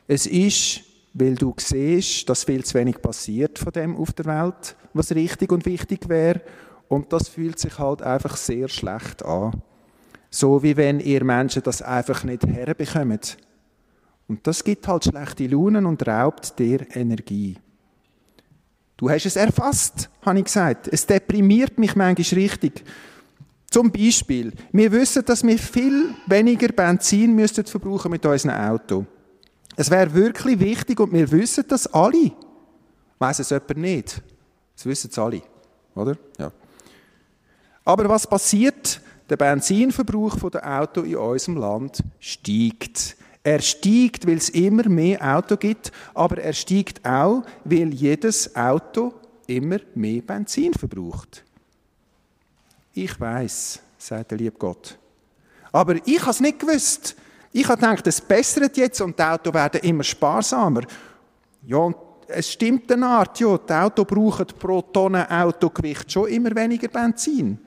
Es 0.07 0.27
ist, 0.27 0.81
weil 1.15 1.35
du 1.35 1.55
siehst, 1.57 2.29
dass 2.29 2.45
viel 2.45 2.65
zu 2.65 2.75
wenig 2.75 3.01
passiert 3.01 3.59
von 3.59 3.73
dem 3.73 3.97
auf 3.97 4.13
der 4.13 4.27
Welt, 4.27 4.77
was 4.93 5.15
richtig 5.15 5.53
und 5.53 5.65
wichtig 5.65 6.09
wäre. 6.09 6.43
Und 6.89 7.13
das 7.13 7.29
fühlt 7.29 7.59
sich 7.59 7.79
halt 7.79 8.03
einfach 8.03 8.37
sehr 8.37 8.69
schlecht 8.69 9.25
an. 9.25 9.63
So 10.31 10.63
wie 10.63 10.77
wenn 10.77 11.01
ihr 11.01 11.25
Menschen 11.25 11.63
das 11.63 11.81
einfach 11.81 12.25
nicht 12.25 12.47
herbekommt. 12.47 13.37
Und 14.27 14.47
das 14.47 14.65
gibt 14.65 14.87
halt 14.89 15.05
schlechte 15.05 15.47
Launen 15.47 15.87
und 15.87 16.07
raubt 16.07 16.59
dir 16.59 16.87
Energie. 16.95 17.57
Du 18.97 19.11
hast 19.11 19.27
es 19.27 19.37
erfasst, 19.37 20.09
habe 20.23 20.39
ich 20.39 20.45
gesagt. 20.45 20.89
Es 20.89 21.07
deprimiert 21.07 21.79
mich 21.79 21.97
manchmal 21.97 22.41
richtig. 22.41 22.85
Zum 23.71 23.91
Beispiel, 23.91 24.53
wir 24.73 24.93
wissen, 24.93 25.25
dass 25.25 25.45
wir 25.45 25.59
viel 25.59 26.15
weniger 26.27 26.69
Benzin 26.69 27.35
müssten 27.35 27.65
verbrauchen 27.65 28.11
mit 28.11 28.25
unserem 28.25 28.55
Auto. 28.55 29.07
Es 29.77 29.91
wäre 29.91 30.13
wirklich 30.15 30.61
wichtig 30.61 31.01
und 31.01 31.13
wir 31.13 31.31
wissen 31.31 31.65
das 31.69 31.87
alle. 31.93 32.33
Weiß 33.19 33.41
es 33.41 33.51
jemand 33.51 33.77
nicht? 33.77 34.23
Das 34.77 34.87
wissen 34.87 35.11
es 35.11 35.19
alle, 35.19 35.43
oder? 35.95 36.17
Ja. 36.39 36.53
Aber 37.85 38.09
was 38.09 38.27
passiert? 38.27 39.01
Der 39.29 39.37
Benzinverbrauch 39.37 40.51
der 40.51 40.81
Auto 40.81 41.01
in 41.03 41.17
unserem 41.17 41.57
Land 41.57 42.03
steigt. 42.21 43.17
Er 43.43 43.61
steigt, 43.61 44.27
weil 44.27 44.37
es 44.37 44.49
immer 44.51 44.89
mehr 44.89 45.37
Auto 45.37 45.57
gibt, 45.57 45.93
aber 46.15 46.39
er 46.39 46.53
steigt 46.53 47.05
auch, 47.05 47.43
weil 47.65 47.93
jedes 47.93 48.55
Auto 48.55 49.15
immer 49.47 49.79
mehr 49.95 50.23
Benzin 50.23 50.73
verbraucht. 50.73 51.45
Ich 52.95 53.19
weiß, 53.19 53.81
sagt 53.99 54.31
der 54.31 54.39
liebe 54.39 54.57
Gott. 54.59 54.99
Aber 55.73 55.97
ich 56.07 56.21
habe 56.21 56.31
es 56.31 56.41
nicht 56.41 56.61
gewusst. 56.61 57.17
Ich 57.57 57.69
habe 57.69 57.81
gedacht, 57.81 58.05
es 58.09 58.21
bessert 58.21 58.77
jetzt 58.77 59.01
und 59.01 59.17
die 59.17 59.23
Autos 59.23 59.55
werden 59.55 59.81
immer 59.83 60.03
sparsamer. 60.03 60.81
Ja, 61.65 61.77
und 61.77 61.97
es 62.27 62.51
stimmt 62.51 62.91
eine 62.91 63.07
Art, 63.07 63.39
ja, 63.39 63.57
die 63.57 63.73
Autos 63.73 64.07
brauchen 64.07 64.47
pro 64.59 64.83
Tonne 64.83 65.31
Autogewicht 65.31 66.11
schon 66.11 66.29
immer 66.31 66.53
weniger 66.53 66.89
Benzin. 66.89 67.61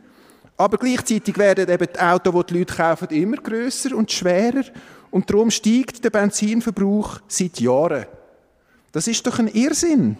Aber 0.57 0.77
gleichzeitig 0.77 1.37
werden 1.37 1.69
eben 1.69 1.87
die 1.87 1.99
Autos, 2.01 2.33
die 2.33 2.53
die 2.53 2.59
Leute 2.59 2.75
kaufen, 2.75 3.07
immer 3.11 3.37
grösser 3.37 3.95
und 3.95 4.11
schwerer 4.11 4.65
und 5.09 5.29
darum 5.29 5.49
steigt 5.49 6.03
der 6.03 6.09
Benzinverbrauch 6.09 7.21
seit 7.29 7.57
Jahren. 7.61 8.07
Das 8.91 9.07
ist 9.07 9.25
doch 9.25 9.39
ein 9.39 9.47
Irrsinn. 9.47 10.17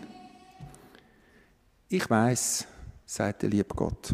Ich 1.89 2.09
weiß, 2.09 2.65
sagt 3.05 3.41
der 3.41 3.49
liebe 3.49 3.75
Gott. 3.75 4.13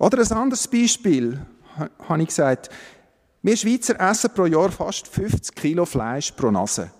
Oder 0.00 0.18
ein 0.18 0.32
anderes 0.36 0.66
Beispiel, 0.66 1.40
habe 2.08 2.22
ich 2.22 2.28
gesagt. 2.28 2.70
Wir 3.44 3.58
Schweizer 3.58 4.00
essen 4.00 4.30
pro 4.34 4.46
Jahr 4.46 4.72
fast 4.72 5.06
50 5.06 5.54
Kilo 5.54 5.84
Fleisch 5.84 6.32
pro 6.32 6.50
Nase. 6.50 6.90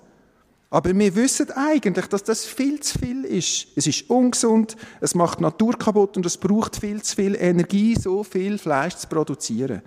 Aber 0.68 0.94
wir 0.94 1.14
wissen 1.14 1.50
eigentlich, 1.52 2.07
dass 2.09 2.22
das 2.22 2.44
viel 2.44 2.80
zu 2.80 2.98
viel 2.98 3.24
ist. 3.24 3.68
Es 3.74 3.87
ist 3.87 4.11
ungesund, 4.11 4.76
es 5.00 5.14
macht 5.14 5.38
die 5.38 5.44
Natur 5.44 5.78
kaputt 5.78 6.18
und 6.18 6.26
es 6.26 6.37
braucht 6.37 6.76
viel 6.76 7.00
zu 7.00 7.16
viel 7.16 7.35
Energie, 7.35 7.94
so 7.94 8.22
viel 8.22 8.59
Fleisch 8.59 8.94
zu 8.96 9.09
produzieren. 9.09 9.80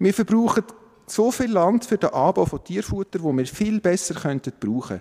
Wir 0.00 0.12
verbrauchen 0.12 0.64
so 1.06 1.30
viel 1.30 1.52
Land 1.52 1.84
für 1.84 1.98
den 1.98 2.10
Anbau 2.10 2.46
von 2.46 2.64
Tierfutter, 2.64 3.22
wo 3.22 3.32
wir 3.32 3.46
viel 3.46 3.80
besser 3.80 4.14
könnten 4.14 4.54
brauchen. 4.58 5.00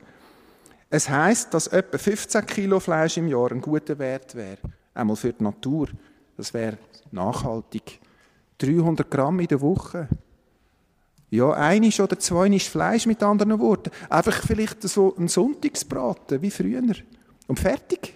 Es 0.92 1.10
heißt, 1.10 1.52
dass 1.52 1.66
etwa 1.66 1.98
15 1.98 2.46
Kilo 2.46 2.80
Fleisch 2.80 3.18
im 3.18 3.28
Jahr 3.28 3.52
ein 3.52 3.62
guter 3.62 3.98
Wert 3.98 4.36
wäre, 4.36 4.60
einmal 4.94 5.16
für 5.16 5.34
die 5.34 5.44
Natur. 5.44 5.88
Das 6.38 6.54
wäre 6.54 6.78
nachhaltig. 7.10 8.00
300 8.60 9.10
Gramm 9.10 9.40
in 9.40 9.48
der 9.48 9.62
Woche. 9.62 10.08
Ja, 11.32 11.52
einisch 11.52 12.02
oder 12.02 12.20
zwei 12.20 12.50
ist 12.50 12.68
Fleisch 12.68 13.06
mit 13.06 13.24
anderen 13.24 13.58
Worten. 13.60 13.90
Einfach 14.10 14.44
vielleicht 14.46 14.84
so 14.84 15.16
ein 15.18 15.30
Sonntagsbraten 15.30 16.42
wie 16.42 16.52
früher. 16.52 16.84
Und 17.48 17.60
fertig. 17.60 18.14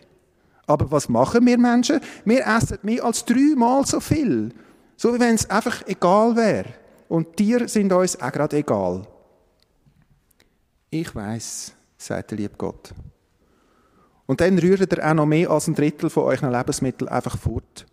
Aber 0.68 0.92
was 0.92 1.08
machen 1.08 1.46
wir 1.46 1.58
Menschen? 1.58 2.02
Wir 2.26 2.46
essen 2.46 2.80
mehr 2.82 3.06
als 3.06 3.24
dreimal 3.24 3.86
so 3.86 4.02
viel. 4.02 4.54
So 4.98 5.14
wie 5.14 5.20
wenn 5.20 5.36
es 5.36 5.50
einfach 5.50 5.88
egal 5.88 6.36
wäre. 6.36 6.74
Und 7.08 7.38
Tiere 7.38 7.70
sind 7.70 7.94
uns 7.94 8.20
auch 8.20 8.32
gerade 8.34 8.58
egal. 8.58 9.08
Ich 10.90 11.16
weiß, 11.16 11.74
sagt 11.98 12.32
der 12.32 12.38
liebe 12.38 12.56
Gott. 12.58 12.94
Und 14.26 14.42
dann 14.42 14.60
rührt 14.60 14.92
er 14.92 15.10
auch 15.10 15.14
noch 15.14 15.26
mehr 15.26 15.52
als 15.52 15.68
ein 15.68 15.76
Drittel 15.76 16.10
von 16.10 16.24
euren 16.24 16.52
Lebensmitteln 16.52 17.08
einfach 17.08 17.38
fort. 17.38 17.86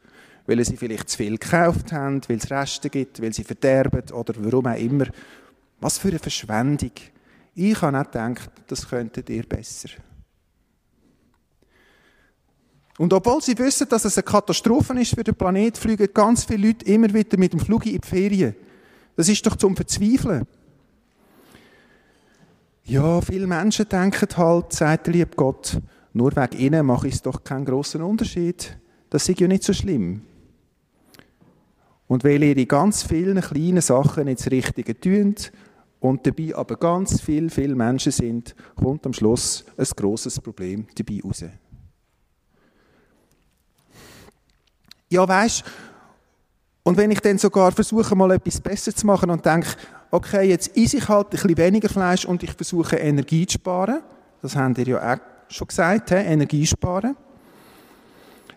Weil 0.47 0.65
sie 0.65 0.77
vielleicht 0.77 1.09
zu 1.09 1.19
viel 1.19 1.39
gekauft 1.39 1.93
habt, 1.93 2.29
weil 2.29 2.37
es 2.37 2.51
Reste 2.51 2.91
gibt, 2.91 3.23
weil 3.23 3.33
sie 3.33 3.45
verderben 3.45 4.11
oder 4.13 4.35
warum 4.39 4.67
auch 4.67 4.79
immer. 4.79 5.07
Was 5.81 5.99
für 5.99 6.09
eine 6.09 6.19
Verschwendung. 6.19 6.93
Ich 7.55 7.81
habe 7.81 7.97
nicht 7.97 8.13
gedacht, 8.13 8.51
das 8.67 8.89
könntet 8.89 9.29
ihr 9.31 9.45
besser. 9.45 9.91
Und 12.99 13.13
obwohl 13.13 13.43
sie 13.43 13.59
wissen, 13.59 13.89
dass 13.89 14.05
es 14.05 14.17
eine 14.17 14.25
Katastrophe 14.25 14.99
ist 15.01 15.15
für 15.15 15.25
den 15.25 15.35
Planet, 15.35 15.79
fliegen 15.79 16.09
ganz 16.13 16.45
viele 16.45 16.69
Leute 16.69 16.85
immer 16.87 17.13
wieder 17.13 17.39
mit 17.39 17.53
dem 17.53 17.61
Flug 17.61 17.87
in 17.87 18.01
die 18.01 18.07
Ferien. 18.07 18.55
Das 19.17 19.29
ist 19.29 19.45
doch 19.47 19.57
zum 19.57 19.77
Verzweifeln. 19.77 20.47
Ja, 22.85 23.21
viele 23.21 23.47
Menschen 23.47 23.89
denken 23.89 24.29
halt, 24.37 24.73
sagt 24.73 25.07
der 25.07 25.15
liebe 25.15 25.37
Gott, 25.37 25.79
nur 26.13 26.35
wegen 26.37 26.59
ihnen 26.59 26.87
mache 26.87 27.09
ich 27.09 27.15
es 27.15 27.23
doch 27.23 27.43
keinen 27.43 27.65
großen 27.65 28.03
Unterschied. 28.03 28.77
Das 29.09 29.29
ist 29.29 29.41
ja 29.41 29.49
nicht 29.49 29.63
so 29.63 29.73
schlimm. 29.73 30.23
Und 32.13 32.25
weil 32.25 32.43
ihr 32.43 32.59
in 32.59 32.69
ganz 32.69 33.05
vielen 33.05 33.41
kleinen 33.41 33.81
Sachen 33.81 34.27
nicht 34.27 34.41
das 34.41 34.51
Richtige 34.51 35.01
tun 35.01 35.35
und 35.99 36.27
dabei 36.27 36.55
aber 36.55 36.77
ganz 36.77 37.23
viel, 37.23 37.49
viele 37.49 37.75
Menschen 37.75 38.13
sind, 38.13 38.55
kommt 38.77 39.07
am 39.07 39.15
Schluss 39.15 39.65
ein 39.79 39.87
grosses 39.97 40.39
Problem 40.39 40.87
dabei 40.95 41.21
raus. 41.25 41.43
Ja, 45.09 45.27
weißt 45.27 45.65
und 46.83 46.99
wenn 46.99 47.13
ich 47.13 47.21
dann 47.21 47.39
sogar 47.39 47.73
versuche, 47.73 48.15
mal 48.15 48.33
etwas 48.33 48.61
besser 48.61 48.95
zu 48.95 49.07
machen 49.07 49.31
und 49.31 49.47
denke, 49.47 49.69
okay, 50.11 50.51
jetzt 50.51 50.77
esse 50.77 50.99
ich 50.99 51.09
halt 51.09 51.29
ein 51.29 51.31
bisschen 51.31 51.57
weniger 51.57 51.89
Fleisch 51.89 52.27
und 52.27 52.43
ich 52.43 52.53
versuche 52.53 52.97
Energie 52.97 53.47
zu 53.47 53.55
sparen, 53.55 54.03
das 54.43 54.55
haben 54.55 54.75
ihr 54.77 54.87
ja 54.87 55.15
auch 55.15 55.19
schon 55.49 55.67
gesagt? 55.67 56.11
Energie 56.11 56.67
sparen, 56.67 57.17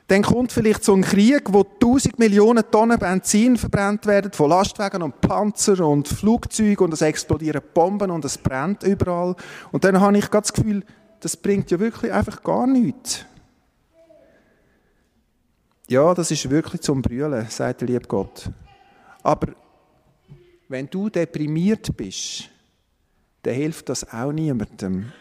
dann 0.08 0.22
kommt 0.22 0.52
vielleicht 0.52 0.84
so 0.84 0.94
ein 0.94 1.02
Krieg, 1.02 1.52
wo 1.52 1.62
1000 1.62 2.20
Millionen 2.20 2.64
Tonnen 2.70 3.00
Benzin 3.00 3.58
verbrannt 3.58 4.06
werden 4.06 4.32
von 4.32 4.50
Lastwagen 4.50 5.02
und 5.02 5.20
Panzer 5.20 5.86
und 5.86 6.08
Flugzeugen 6.08 6.86
und 6.86 6.94
es 6.94 7.02
explodieren 7.02 7.62
Bomben 7.74 8.12
und 8.12 8.24
es 8.24 8.38
brennt 8.38 8.84
überall. 8.84 9.36
Und 9.72 9.84
dann 9.84 10.00
habe 10.00 10.18
ich 10.18 10.28
das 10.28 10.54
Gefühl, 10.54 10.84
das 11.22 11.36
bringt 11.36 11.72
ja 11.72 11.80
wirklich 11.80 12.12
einfach 12.14 12.44
gar 12.44 12.68
nichts. 12.68 13.26
Ja, 15.88 16.14
das 16.14 16.30
ist 16.30 16.50
wirklich 16.50 16.82
zum 16.82 17.02
Brüllen, 17.02 17.48
sagt 17.50 17.82
der 17.82 17.88
liebe 17.88 18.08
Gott. 18.08 18.50
Aber 19.24 19.54
wenn 20.68 20.88
du 20.88 21.10
deprimiert 21.10 21.96
bist, 21.98 22.50
dann 23.42 23.56
hilft 23.56 23.90
das 23.90 24.12
auch 24.12 24.32
niemandem. 24.32 25.12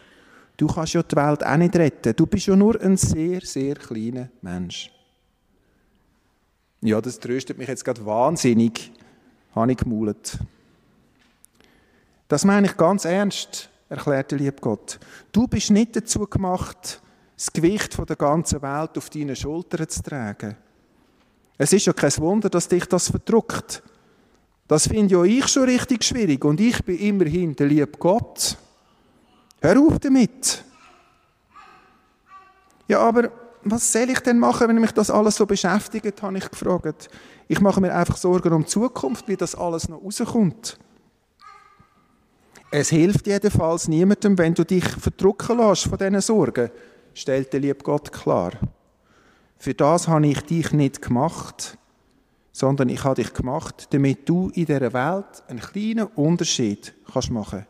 Du 0.57 0.67
kannst 0.67 0.93
ja 0.93 1.03
die 1.03 1.15
Welt 1.15 1.45
auch 1.45 1.57
nicht 1.57 1.75
retten. 1.75 2.15
Du 2.15 2.25
bist 2.25 2.47
ja 2.47 2.55
nur 2.55 2.79
ein 2.81 2.97
sehr, 2.97 3.41
sehr 3.41 3.75
kleiner 3.75 4.29
Mensch. 4.41 4.91
Ja, 6.81 7.01
das 7.01 7.19
tröstet 7.19 7.57
mich 7.57 7.67
jetzt 7.67 7.83
gerade 7.83 8.05
wahnsinnig, 8.05 8.91
habe 9.53 9.71
ich 9.71 9.77
gemaulet. 9.77 10.37
Das 12.27 12.45
meine 12.45 12.67
ich 12.67 12.77
ganz 12.77 13.05
ernst, 13.05 13.69
erklärt 13.89 14.31
der 14.31 14.39
liebe 14.39 14.61
Gott. 14.61 14.99
Du 15.31 15.47
bist 15.47 15.71
nicht 15.71 15.95
dazu 15.95 16.25
gemacht, 16.27 17.01
das 17.35 17.51
Gewicht 17.51 17.97
der 18.07 18.15
ganzen 18.15 18.61
Welt 18.61 18.97
auf 18.97 19.09
deinen 19.09 19.35
Schultern 19.35 19.89
zu 19.89 20.03
tragen. 20.03 20.55
Es 21.57 21.73
ist 21.73 21.85
ja 21.85 21.93
kein 21.93 22.15
Wunder, 22.17 22.49
dass 22.49 22.67
dich 22.67 22.85
das 22.85 23.09
verdruckt. 23.09 23.81
Das 24.67 24.87
finde 24.87 25.15
ja 25.15 25.23
ich 25.23 25.47
schon 25.47 25.63
richtig 25.63 26.03
schwierig 26.03 26.43
und 26.43 26.59
ich 26.59 26.83
bin 26.83 26.97
immerhin 26.97 27.55
der 27.55 27.67
liebe 27.67 27.97
Gott. 27.97 28.57
Hör 29.61 29.79
auf 29.79 29.99
damit. 29.99 30.63
Ja, 32.87 32.99
aber 32.99 33.31
was 33.63 33.91
soll 33.91 34.09
ich 34.11 34.19
denn 34.19 34.37
machen, 34.37 34.67
wenn 34.67 34.79
mich 34.79 34.91
das 34.91 35.09
alles 35.09 35.35
so 35.35 35.45
beschäftigt, 35.45 36.21
habe 36.21 36.37
ich 36.37 36.49
gefragt. 36.49 37.09
Ich 37.47 37.61
mache 37.61 37.81
mir 37.81 37.93
einfach 37.93 38.17
Sorgen 38.17 38.53
um 38.53 38.61
die 38.61 38.69
Zukunft, 38.69 39.27
wie 39.27 39.37
das 39.37 39.55
alles 39.55 39.89
noch 39.89 40.03
rauskommt. 40.03 40.77
Es 42.71 42.89
hilft 42.89 43.25
jedenfalls 43.27 43.87
niemandem, 43.87 44.37
wenn 44.37 44.53
du 44.53 44.65
dich 44.65 44.85
verdrucken 44.85 45.57
lässt 45.57 45.87
von 45.87 45.97
diesen 45.97 46.21
Sorgen, 46.21 46.69
stellt 47.13 47.53
der 47.53 47.59
liebe 47.59 47.83
Gott 47.83 48.11
klar. 48.11 48.51
Für 49.57 49.73
das 49.73 50.07
habe 50.07 50.27
ich 50.27 50.41
dich 50.41 50.71
nicht 50.73 51.01
gemacht, 51.01 51.77
sondern 52.51 52.89
ich 52.89 53.03
habe 53.03 53.15
dich 53.15 53.33
gemacht, 53.33 53.87
damit 53.91 54.27
du 54.29 54.49
in 54.49 54.65
dieser 54.65 54.93
Welt 54.93 55.43
einen 55.47 55.59
kleinen 55.59 56.07
Unterschied 56.07 56.93
kannst 57.11 57.31
machen. 57.31 57.65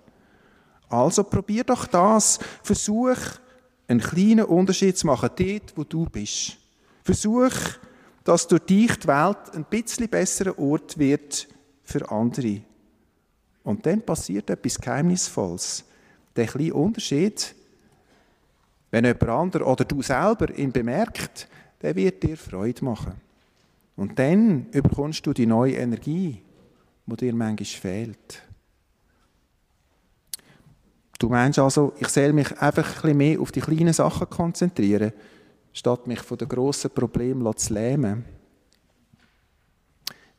Also 0.89 1.23
probier 1.23 1.63
doch 1.63 1.85
das, 1.87 2.39
versuch 2.63 3.17
einen 3.87 3.99
kleinen 3.99 4.45
Unterschied 4.45 4.97
zu 4.97 5.07
machen, 5.07 5.29
dort, 5.35 5.77
wo 5.77 5.83
du 5.83 6.05
bist. 6.05 6.57
Versuch, 7.03 7.51
dass 8.23 8.47
durch 8.47 8.63
dich 8.63 8.97
die 8.99 9.07
Welt 9.07 9.53
ein 9.53 9.65
bisschen 9.65 10.09
besserer 10.09 10.57
Ort 10.57 10.97
wird 10.97 11.47
für 11.83 12.09
andere. 12.11 12.61
Und 13.63 13.85
dann 13.85 14.01
passiert 14.01 14.49
etwas 14.49 14.79
Geheimnisvolles. 14.79 15.83
Der 16.35 16.47
kleine 16.47 16.73
Unterschied, 16.73 17.55
wenn 18.91 19.05
jemand 19.05 19.29
anderes 19.29 19.67
oder 19.67 19.85
du 19.85 20.01
selber 20.01 20.55
ihn 20.57 20.71
bemerkt, 20.71 21.47
der 21.81 21.95
wird 21.95 22.23
dir 22.23 22.37
Freude 22.37 22.83
machen. 22.83 23.13
Und 23.95 24.17
dann 24.19 24.69
bekommst 24.71 25.25
du 25.25 25.33
die 25.33 25.45
neue 25.45 25.75
Energie, 25.75 26.41
die 27.05 27.15
dir 27.15 27.33
manchmal 27.33 27.65
fehlt. 27.65 28.41
Du 31.17 31.29
meinst 31.29 31.59
also, 31.59 31.93
ich 31.97 32.09
soll 32.09 32.33
mich 32.33 32.51
einfach 32.59 32.87
ein 32.87 32.93
bisschen 33.01 33.17
mehr 33.17 33.39
auf 33.39 33.51
die 33.51 33.61
kleinen 33.61 33.93
Sachen 33.93 34.29
konzentrieren, 34.29 35.13
statt 35.71 36.07
mich 36.07 36.19
von 36.19 36.37
den 36.37 36.49
grossen 36.49 36.91
Problemen 36.91 37.55
zu 37.55 37.73
lähmen? 37.73 38.25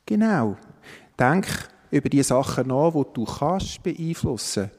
Genau. 0.04 0.56
Denk 1.18 1.46
über 1.90 2.08
die 2.08 2.22
Sachen 2.22 2.68
nach, 2.68 2.92
die 2.92 3.04
du 3.14 3.24
kannst 3.24 3.82
beeinflussen. 3.82 4.70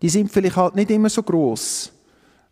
Die 0.00 0.08
sind 0.08 0.30
vielleicht 0.30 0.56
halt 0.56 0.76
nicht 0.76 0.90
immer 0.90 1.10
so 1.10 1.22
groß. 1.22 1.92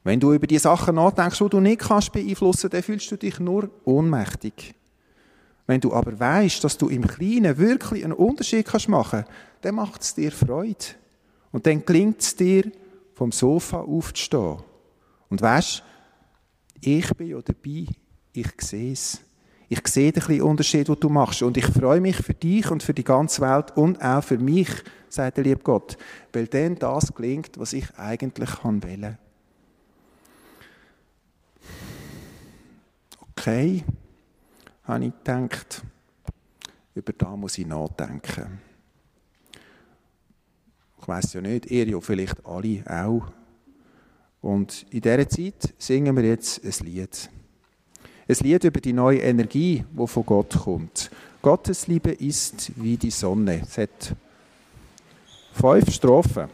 Wenn 0.03 0.19
du 0.19 0.33
über 0.33 0.47
die 0.47 0.59
Sachen 0.59 0.97
nachdenkst, 0.97 1.39
die 1.39 1.49
du 1.49 1.61
nicht 1.61 1.81
kannst 1.81 2.13
beeinflussen, 2.13 2.71
dann 2.71 2.83
fühlst 2.83 3.11
du 3.11 3.17
dich 3.17 3.39
nur 3.39 3.71
ohnmächtig. 3.85 4.75
Wenn 5.67 5.81
du 5.81 5.93
aber 5.93 6.19
weißt, 6.19 6.65
dass 6.65 6.77
du 6.77 6.89
im 6.89 7.07
Kleinen 7.07 7.57
wirklich 7.57 8.03
einen 8.03 8.15
Unterschied 8.15 8.67
kannst 8.67 8.89
machen, 8.89 9.25
dann 9.61 9.77
macht 9.77 10.03
es 10.03 10.15
dir 10.15 10.33
Freude. 10.33 11.00
Und 11.53 11.67
dann 11.67 11.85
gelingt 11.85 12.21
es 12.21 12.37
dir, 12.37 12.71
vom 13.15 13.33
Sofa 13.33 13.81
aufzustehen. 13.81 14.59
Und 15.29 15.43
weißt, 15.43 15.83
ich 16.81 17.15
bin 17.15 17.29
ja 17.29 17.41
dabei, 17.43 17.87
ich 18.33 18.53
sehe 18.61 18.93
es. 18.93 19.21
Ich 19.69 19.87
sehe 19.87 20.11
den 20.11 20.43
Unterschied, 20.43 20.89
den 20.89 20.99
du 20.99 21.09
machst. 21.09 21.43
Und 21.43 21.57
ich 21.57 21.67
freue 21.67 22.01
mich 22.01 22.17
für 22.17 22.35
dich 22.35 22.71
und 22.71 22.83
für 22.83 22.95
die 22.95 23.05
ganze 23.05 23.43
Welt 23.43 23.77
und 23.77 24.03
auch 24.03 24.25
für 24.25 24.39
mich, 24.39 24.69
sagt 25.09 25.37
der 25.37 25.45
liebe 25.45 25.63
Gott. 25.63 25.97
Weil 26.33 26.47
dann 26.47 26.77
das 26.77 27.15
gelingt, 27.15 27.59
was 27.59 27.73
ich 27.73 27.87
eigentlich 27.97 28.51
kann 28.51 28.83
wollen. 28.83 29.19
Okay, 33.33 33.85
habe 34.85 35.05
ich 35.05 35.13
gedacht, 35.13 35.83
über 36.95 37.13
da 37.13 37.37
muss 37.37 37.59
ich 37.59 37.67
nachdenken. 37.67 38.70
Weiß 41.11 41.33
ja 41.33 41.41
nicht, 41.41 41.67
ihr 41.67 41.89
ja 41.89 42.01
vielleicht 42.01 42.47
alle 42.47 42.85
auch. 42.87 43.33
Und 44.41 44.87
in 44.91 45.01
dieser 45.01 45.29
Zeit 45.29 45.75
singen 45.77 46.17
wir 46.17 46.23
jetzt 46.23 46.65
ein 46.65 46.87
Lied. 46.87 47.29
Ein 48.29 48.37
Lied 48.43 48.63
über 48.63 48.81
die 48.81 48.93
neue 48.93 49.19
Energie, 49.19 49.85
die 49.91 50.07
von 50.07 50.25
Gott 50.25 50.57
kommt. 50.57 51.11
Gottes 51.43 51.89
Liebe 51.89 52.13
ist 52.13 52.71
wie 52.77 52.97
die 52.97 53.11
Sonne. 53.11 53.61
Es 53.61 53.77
hat 53.77 54.15
fünf 55.53 55.93
Strophen. 55.93 56.49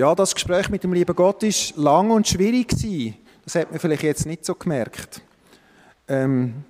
Ja, 0.00 0.14
das 0.14 0.34
Gespräch 0.34 0.70
mit 0.70 0.82
dem 0.82 0.94
lieben 0.94 1.14
Gott 1.14 1.42
ist 1.42 1.76
lang 1.76 2.10
und 2.10 2.26
schwierig 2.26 2.68
gewesen. 2.68 3.18
Das 3.44 3.54
hat 3.54 3.70
man 3.70 3.78
vielleicht 3.78 4.02
jetzt 4.02 4.24
nicht 4.24 4.46
so 4.46 4.54
gemerkt. 4.54 5.20
Ähm, 6.08 6.64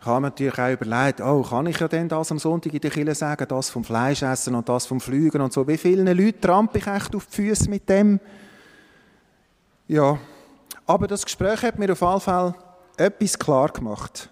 ich 0.00 0.06
habe 0.06 0.22
mir 0.22 0.28
natürlich 0.28 0.58
auch 0.58 0.72
überlegt, 0.72 1.20
oh, 1.20 1.42
kann 1.42 1.66
ich 1.66 1.78
ja 1.78 1.86
denn 1.86 2.08
das 2.08 2.32
am 2.32 2.38
Sonntag 2.38 2.72
in 2.72 2.80
der 2.80 2.90
Kirche 2.90 3.14
sagen, 3.14 3.44
das 3.46 3.68
vom 3.68 3.84
Fleisch 3.84 4.22
essen 4.22 4.54
und 4.54 4.66
das 4.66 4.86
vom 4.86 5.02
Flügen 5.02 5.42
und 5.42 5.52
so. 5.52 5.68
Wie 5.68 5.76
vielen 5.76 6.06
Leuten 6.06 6.40
trampe 6.40 6.78
ich 6.78 6.86
echt 6.86 7.14
auf 7.14 7.26
die 7.26 7.34
Füße 7.34 7.68
mit 7.68 7.86
dem? 7.86 8.18
Ja, 9.86 10.18
aber 10.86 11.08
das 11.08 11.26
Gespräch 11.26 11.60
hat 11.60 11.78
mir 11.78 11.92
auf 11.92 12.00
jeden 12.00 12.20
Fall 12.22 12.54
etwas 12.96 13.38
klar 13.38 13.68
gemacht. 13.68 14.30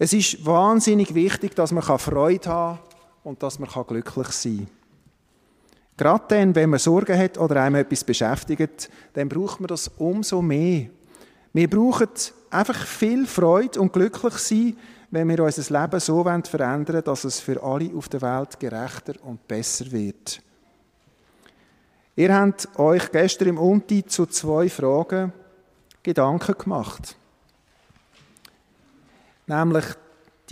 Es 0.00 0.12
ist 0.12 0.44
wahnsinnig 0.44 1.14
wichtig, 1.14 1.54
dass 1.54 1.70
man 1.70 1.84
Freude 1.84 2.50
haben 2.50 2.78
kann 2.78 2.91
und 3.24 3.42
dass 3.42 3.58
man 3.58 3.70
glücklich 3.86 4.28
sein 4.28 4.58
kann. 4.58 4.66
Gerade 5.96 6.24
dann, 6.28 6.54
wenn 6.54 6.70
man 6.70 6.78
Sorgen 6.78 7.18
hat 7.18 7.38
oder 7.38 7.62
einem 7.62 7.76
etwas 7.76 8.02
beschäftigt, 8.04 8.90
dann 9.12 9.28
braucht 9.28 9.60
man 9.60 9.68
das 9.68 9.88
umso 9.98 10.40
mehr. 10.40 10.86
Wir 11.52 11.68
brauchen 11.68 12.08
einfach 12.50 12.86
viel 12.86 13.26
Freude 13.26 13.80
und 13.80 13.92
glücklich 13.92 14.34
sein, 14.34 14.76
wenn 15.10 15.28
wir 15.28 15.44
unser 15.44 15.80
Leben 15.80 16.00
so 16.00 16.24
verändern 16.24 16.88
wollen, 16.88 17.04
dass 17.04 17.24
es 17.24 17.38
für 17.38 17.62
alle 17.62 17.94
auf 17.94 18.08
der 18.08 18.22
Welt 18.22 18.58
gerechter 18.58 19.14
und 19.22 19.46
besser 19.46 19.92
wird. 19.92 20.40
Ihr 22.16 22.34
habt 22.34 22.68
euch 22.78 23.12
gestern 23.12 23.48
im 23.48 23.58
Unti 23.58 24.04
zu 24.04 24.26
zwei 24.26 24.68
Fragen 24.68 25.32
Gedanken 26.02 26.56
gemacht. 26.58 27.16
Nämlich, 29.46 29.84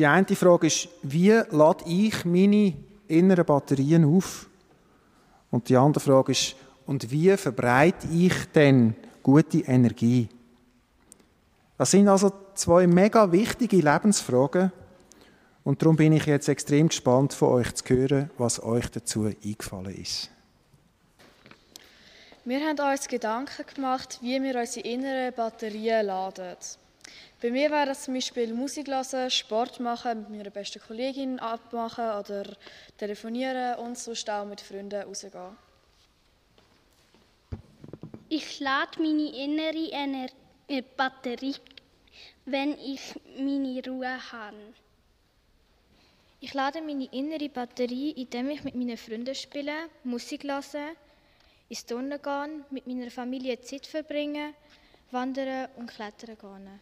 die 0.01 0.07
eine 0.07 0.25
Frage 0.25 0.69
ist, 0.69 0.89
wie 1.03 1.43
lade 1.51 1.85
ich 1.87 2.25
meine 2.25 2.73
inneren 3.07 3.45
Batterien 3.45 4.07
auf? 4.07 4.49
Und 5.51 5.69
die 5.69 5.77
andere 5.77 6.03
Frage 6.03 6.33
ist, 6.33 6.57
und 6.87 7.11
wie 7.11 7.37
verbreite 7.37 8.09
ich 8.11 8.33
denn 8.55 8.97
gute 9.23 9.59
Energie? 9.59 10.31
Das 11.77 11.91
sind 11.91 12.09
also 12.09 12.33
zwei 12.55 12.87
mega 12.87 13.31
wichtige 13.31 13.77
Lebensfragen. 13.77 14.73
Und 15.65 15.83
darum 15.83 15.97
bin 15.97 16.15
ich 16.15 16.25
jetzt 16.25 16.49
extrem 16.49 16.89
gespannt 16.89 17.35
von 17.35 17.51
euch 17.51 17.75
zu 17.75 17.85
hören, 17.95 18.31
was 18.39 18.63
euch 18.63 18.91
dazu 18.91 19.25
eingefallen 19.25 19.95
ist. 19.95 20.31
Wir 22.47 22.61
haben 22.61 22.81
uns 22.91 23.07
Gedanken 23.07 23.67
gemacht, 23.75 24.19
wie 24.23 24.43
wir 24.43 24.59
unsere 24.59 24.89
inneren 24.89 25.35
Batterien 25.35 26.07
laden. 26.07 26.57
Bei 27.43 27.51
mir 27.51 27.71
wäre 27.71 27.87
das 27.87 28.05
zum 28.05 28.15
Beispiel 28.15 28.53
Musik 28.53 28.89
hören, 28.89 29.31
Sport 29.31 29.81
machen, 29.81 30.21
mit 30.21 30.31
meiner 30.31 30.51
besten 30.51 30.81
Kollegin 30.81 31.39
abmachen 31.39 32.05
oder 32.19 32.45
telefonieren 32.99 33.79
und 33.79 33.97
sonst 33.97 34.29
auch 34.29 34.45
mit 34.45 34.61
Freunden 34.61 35.03
rausgehen. 35.03 35.57
Ich 38.29 38.61
lade 38.61 39.03
meine 39.03 39.35
innere 39.35 39.91
Ener 39.91 40.29
äh, 40.69 40.83
Batterie, 40.83 41.57
wenn 42.45 42.79
ich 42.79 43.01
meine 43.39 43.83
Ruhe 43.85 44.33
habe. 44.33 44.57
Ich 46.41 46.55
lade 46.55 46.81
meine 46.81 47.07
innere 47.07 47.49
Batterie, 47.49 48.13
indem 48.13 48.51
ich 48.51 48.63
mit 48.65 48.75
meinen 48.75 48.97
Freunden 48.97 49.35
spiele, 49.35 49.89
Musik 50.05 50.45
höre, 50.45 50.93
ins 51.69 51.85
Turnen 51.87 52.21
gehen, 52.23 52.65
mit 52.71 52.87
meiner 52.87 53.11
Familie 53.11 53.61
Zeit 53.63 53.87
verbringen, 53.87 54.55
wandern 55.11 55.69
und 55.77 55.89
klettern 55.89 56.39
gehen. 56.39 56.81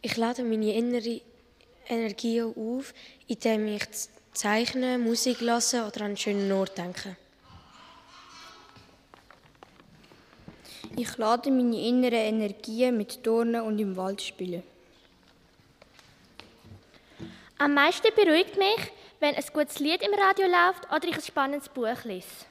Ich 0.00 0.16
lade 0.16 0.44
meine 0.44 0.74
innere 0.74 1.20
Energie 1.88 2.42
auf, 2.42 2.94
indem 3.26 3.66
ich 3.66 3.82
zeichne, 4.32 4.98
Musik 4.98 5.40
höre 5.40 5.86
oder 5.86 6.00
an 6.02 6.06
einen 6.06 6.16
schönen 6.16 6.52
Ort 6.52 6.78
denke. 6.78 7.16
Ich 10.96 11.16
lade 11.16 11.50
meine 11.50 11.80
innere 11.80 12.16
Energie 12.16 12.90
mit 12.92 13.24
Turnen 13.24 13.62
und 13.62 13.78
im 13.78 13.96
Wald 13.96 14.22
spielen. 14.22 14.62
Am 17.58 17.74
meisten 17.74 18.14
beruhigt 18.14 18.56
mich, 18.56 18.92
wenn 19.18 19.34
ein 19.34 19.44
gutes 19.52 19.80
Lied 19.80 20.02
im 20.02 20.14
Radio 20.14 20.46
läuft 20.46 20.92
oder 20.92 21.08
ich 21.08 21.16
ein 21.16 21.22
spannendes 21.22 21.68
Buch 21.68 22.04
lese. 22.04 22.46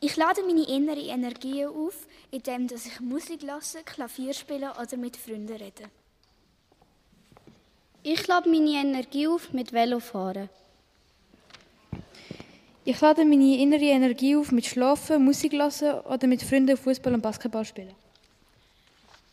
Ich 0.00 0.16
lade 0.16 0.42
meine 0.42 0.68
innere 0.68 1.00
Energie 1.00 1.66
auf, 1.66 2.06
indem 2.30 2.66
ich 2.66 3.00
Musik 3.00 3.42
lasse, 3.42 3.82
Klavier 3.84 4.34
spiele 4.34 4.72
oder 4.80 4.96
mit 4.96 5.16
Freunden 5.16 5.56
rede. 5.56 5.90
Ich 8.02 8.26
lade 8.26 8.48
meine 8.48 8.70
Energie 8.70 9.26
auf 9.26 9.52
mit 9.52 9.72
Velofahren. 9.72 10.48
Ich 12.84 13.00
lade 13.00 13.24
meine 13.24 13.58
innere 13.58 13.84
Energie 13.84 14.36
auf 14.36 14.50
mit 14.50 14.66
Schlafen, 14.66 15.24
Musik 15.24 15.52
hören 15.52 16.04
oder 16.06 16.26
mit 16.26 16.42
Freunden 16.42 16.76
Fußball 16.76 17.14
und 17.14 17.20
Basketball 17.20 17.64
spielen. 17.64 17.94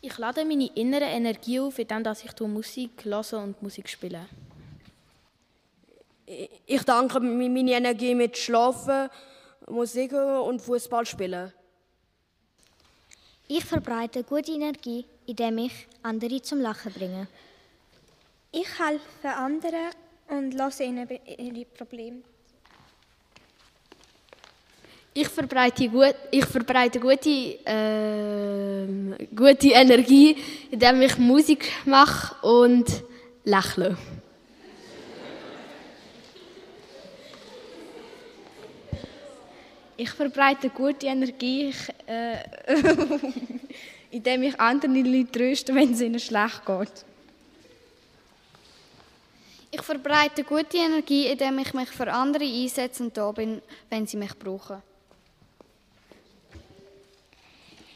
Ich 0.02 0.18
lade 0.18 0.46
meine 0.46 0.68
innere 0.76 1.06
Energie 1.06 1.60
auf, 1.60 1.80
indem 1.80 2.04
ich 2.12 2.40
Musik 2.42 3.06
höre 3.06 3.44
und 3.44 3.62
Musik 3.62 3.88
spiele. 3.90 4.28
Ich 6.66 6.84
danke 6.84 7.20
meine 7.20 7.72
Energie 7.72 8.14
mit 8.14 8.38
Schlafen, 8.38 9.10
Musik 9.68 10.14
und 10.14 10.62
Fußball 10.62 11.06
spielen. 11.06 11.54
Ich 13.48 13.64
verbreite 13.64 14.24
gute 14.24 14.52
Energie, 14.54 15.06
indem 15.28 15.60
ich 15.60 15.88
andere 16.02 16.42
zum 16.42 16.62
Lachen 16.62 16.92
bringe. 16.92 17.28
Ich 18.52 18.68
helfe 18.80 19.36
anderen 19.36 19.92
und 20.30 20.54
lasse 20.54 20.84
ihnen 20.84 21.08
ihre 21.38 21.66
Probleme. 21.66 22.22
Ich 25.14 25.30
verbreite, 25.30 25.88
gut, 25.88 26.16
ich 26.32 26.46
verbreite 26.46 27.00
gute, 27.00 27.30
äh, 27.66 28.88
gute 29.34 29.70
Energie, 29.70 30.36
indem 30.72 31.04
ich 31.04 31.18
Musik 31.18 31.72
mache 31.86 32.36
und 32.46 33.04
lächle. 33.44 33.96
Ich 39.98 40.10
verbreite 40.10 40.70
gute 40.70 41.08
Energie, 41.08 41.70
ich, 41.70 41.90
äh, 42.08 42.38
indem 44.12 44.44
ich 44.44 44.60
andere 44.60 44.92
Leute 44.92 45.32
tröste, 45.32 45.74
wenn 45.74 45.94
es 45.94 46.02
ihnen 46.02 46.20
schlecht 46.20 46.66
geht. 46.66 47.06
Ich 49.72 49.82
verbreite 49.82 50.44
gute 50.44 50.78
Energie, 50.78 51.28
indem 51.28 51.60
ich 51.60 51.74
mich 51.74 51.90
für 51.90 52.12
andere 52.12 52.44
einsetze 52.44 53.04
und 53.04 53.16
da 53.16 53.32
bin, 53.32 53.62
wenn 53.90 54.06
sie 54.06 54.18
mich 54.18 54.38
brauchen. 54.38 54.82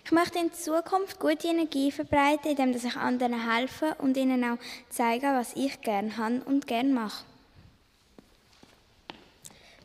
Ich 0.05 0.11
möchte 0.11 0.39
in 0.39 0.51
Zukunft 0.51 1.19
gute 1.19 1.49
Energie 1.49 1.91
verbreiten, 1.91 2.51
indem 2.51 2.71
ich 2.71 2.95
anderen 2.95 3.51
helfe 3.51 3.95
und 3.99 4.17
ihnen 4.17 4.43
auch 4.43 4.57
zeige, 4.89 5.27
was 5.27 5.53
ich 5.55 5.79
gerne 5.81 6.17
habe 6.17 6.41
und 6.45 6.65
gerne 6.65 6.89
mache. 6.89 7.23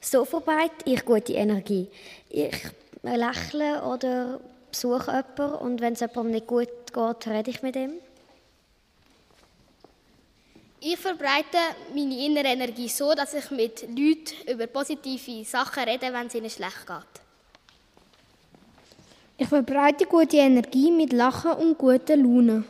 So 0.05 0.27
verbreite 0.27 0.85
ich 0.85 1.03
gute 1.03 1.33
Energie. 1.33 1.89
Ich 2.29 2.55
lächle 3.03 3.83
oder 3.85 4.39
besuche 4.71 5.25
jemanden 5.39 5.57
und 5.65 5.81
wenn 5.81 5.95
es 5.95 6.01
jemandem 6.01 6.33
nicht 6.33 6.47
gut 6.47 6.69
geht, 6.93 7.27
rede 7.27 7.51
ich 7.51 7.63
mit 7.63 7.75
ihm. 7.75 7.93
Ich 10.81 10.99
verbreite 10.99 11.57
meine 11.95 12.23
innere 12.23 12.49
Energie 12.49 12.89
so, 12.89 13.15
dass 13.15 13.33
ich 13.33 13.51
mit 13.51 13.89
Leuten 13.89 14.53
über 14.53 14.67
positive 14.67 15.43
Sachen 15.45 15.85
rede, 15.85 16.13
wenn 16.13 16.27
es 16.27 16.35
ihnen 16.35 16.51
schlecht 16.51 16.87
geht. 16.87 17.23
Ich 19.39 19.49
verbreite 19.49 20.05
gute 20.05 20.37
Energie 20.37 20.91
mit 20.91 21.15
Lachen 21.15 21.53
und 21.53 21.79
guter 21.79 22.19
Laune. 22.19 22.65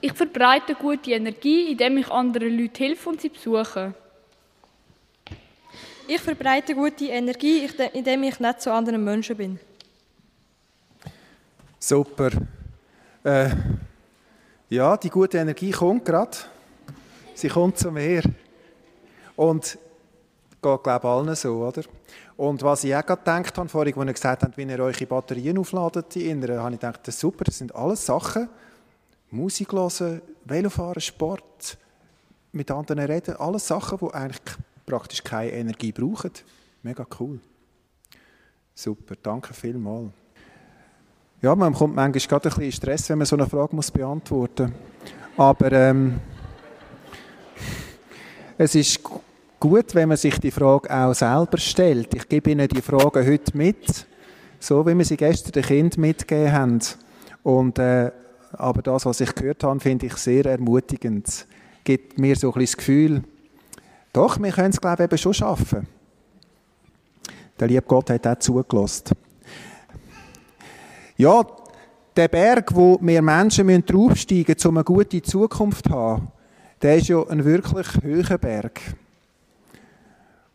Ich 0.00 0.12
verbreite 0.14 0.74
gute 0.74 1.12
Energie, 1.12 1.70
indem 1.70 1.98
ich 1.98 2.10
anderen 2.10 2.58
Leuten 2.58 2.76
helfe 2.76 3.08
und 3.10 3.20
sie 3.20 3.28
besuche. 3.28 3.94
Ich 6.10 6.22
verbreite 6.22 6.74
gute 6.74 7.04
Energie, 7.04 7.68
indem 7.92 8.22
ich 8.22 8.40
nett 8.40 8.62
zu 8.62 8.72
anderen 8.72 9.04
Menschen 9.04 9.36
bin. 9.36 9.60
Super. 11.78 12.30
Äh, 13.22 13.50
ja, 14.70 14.96
die 14.96 15.10
gute 15.10 15.36
Energie 15.36 15.70
kommt 15.70 16.06
gerade. 16.06 16.38
Sie 17.34 17.48
kommt 17.48 17.76
zu 17.76 17.90
mir. 17.90 18.22
Und 19.36 19.76
geht, 20.62 20.82
glaube 20.82 20.98
ich, 21.02 21.04
allen 21.04 21.36
so, 21.36 21.56
oder? 21.56 21.82
Und 22.38 22.62
was 22.62 22.84
ich 22.84 22.96
auch 22.96 23.04
gerade 23.04 23.20
gedacht 23.20 23.58
habe, 23.58 23.68
vorhin, 23.68 23.94
als 23.94 24.06
ihr 24.06 24.12
gesagt 24.14 24.42
habt, 24.44 24.56
wie 24.56 24.62
ihr 24.62 24.80
eure 24.80 25.06
Batterien 25.06 25.58
aufladet, 25.58 26.14
die 26.14 26.30
inneren, 26.30 26.58
habe 26.58 26.72
ich 26.72 26.80
gedacht, 26.80 27.00
das 27.06 27.16
ist 27.16 27.20
super, 27.20 27.44
das 27.44 27.58
sind 27.58 27.74
alles 27.74 28.06
Sachen. 28.06 28.48
Musik 29.30 29.72
hören, 29.72 30.22
Velofahren, 30.46 31.02
Sport, 31.02 31.76
mit 32.52 32.70
anderen 32.70 33.04
reden, 33.04 33.36
alles 33.36 33.66
Sachen, 33.66 33.98
die 33.98 34.14
eigentlich 34.14 34.56
praktisch 34.88 35.22
keine 35.22 35.52
Energie 35.52 35.92
brauchen. 35.92 36.32
Mega 36.82 37.06
cool. 37.20 37.38
Super, 38.74 39.16
danke 39.22 39.52
vielmals. 39.52 40.10
Ja, 41.42 41.54
man 41.54 41.74
kommt 41.74 41.94
manchmal 41.94 42.40
gerade 42.40 42.48
ein 42.48 42.56
bisschen 42.56 42.72
Stress, 42.72 43.08
wenn 43.10 43.18
man 43.18 43.26
so 43.26 43.36
eine 43.36 43.46
Frage 43.46 43.76
muss 43.76 43.90
beantworten 43.90 44.72
muss. 44.72 45.36
Aber 45.36 45.70
ähm, 45.72 46.18
es 48.58 48.74
ist 48.74 49.00
gut, 49.60 49.94
wenn 49.94 50.08
man 50.08 50.16
sich 50.16 50.38
die 50.40 50.50
Frage 50.50 50.90
auch 50.92 51.12
selber 51.12 51.58
stellt. 51.58 52.14
Ich 52.14 52.28
gebe 52.28 52.50
Ihnen 52.50 52.66
die 52.66 52.80
Frage 52.80 53.26
heute 53.26 53.56
mit, 53.56 54.06
so 54.58 54.86
wie 54.86 54.96
wir 54.96 55.04
sie 55.04 55.16
gestern 55.16 55.52
den 55.52 55.64
Kindern 55.64 56.00
mitgegeben 56.00 56.52
haben. 56.52 56.80
Und, 57.42 57.78
äh, 57.78 58.10
aber 58.52 58.82
das, 58.82 59.04
was 59.04 59.20
ich 59.20 59.34
gehört 59.34 59.62
habe, 59.62 59.78
finde 59.80 60.06
ich 60.06 60.14
sehr 60.14 60.46
ermutigend. 60.46 61.46
Gibt 61.84 62.18
mir 62.18 62.34
so 62.36 62.48
ein 62.48 62.54
bisschen 62.54 62.66
das 62.66 62.76
Gefühl, 62.78 63.22
doch, 64.18 64.42
wir 64.42 64.50
können 64.50 64.70
es, 64.70 64.80
glaube 64.80 65.04
ich, 65.04 65.04
eben 65.04 65.16
schon 65.16 65.32
schaffen. 65.32 65.86
Der 67.60 67.68
liebe 67.68 67.82
Gott 67.82 68.10
hat 68.10 68.26
auch 68.26 68.38
zugelassen. 68.40 69.14
Ja, 71.16 71.46
der 72.16 72.26
Berg, 72.26 72.74
wo 72.74 72.98
wir 73.00 73.22
Menschen 73.22 73.86
draufsteigen 73.86 74.56
müssen, 74.56 74.68
um 74.68 74.76
eine 74.76 74.82
gute 74.82 75.22
Zukunft 75.22 75.84
zu 75.84 75.92
haben, 75.92 76.32
der 76.82 76.96
ist 76.96 77.06
ja 77.06 77.24
ein 77.28 77.44
wirklich 77.44 77.86
hoher 78.02 78.38
Berg. 78.38 78.80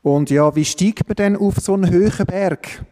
Und 0.02 0.30
ja, 0.30 0.54
wie 0.54 0.66
steigt 0.66 1.08
man 1.08 1.16
denn 1.16 1.38
auf 1.38 1.56
so 1.62 1.76
einen 1.76 1.90
hohen 1.90 2.26
Berg? 2.26 2.84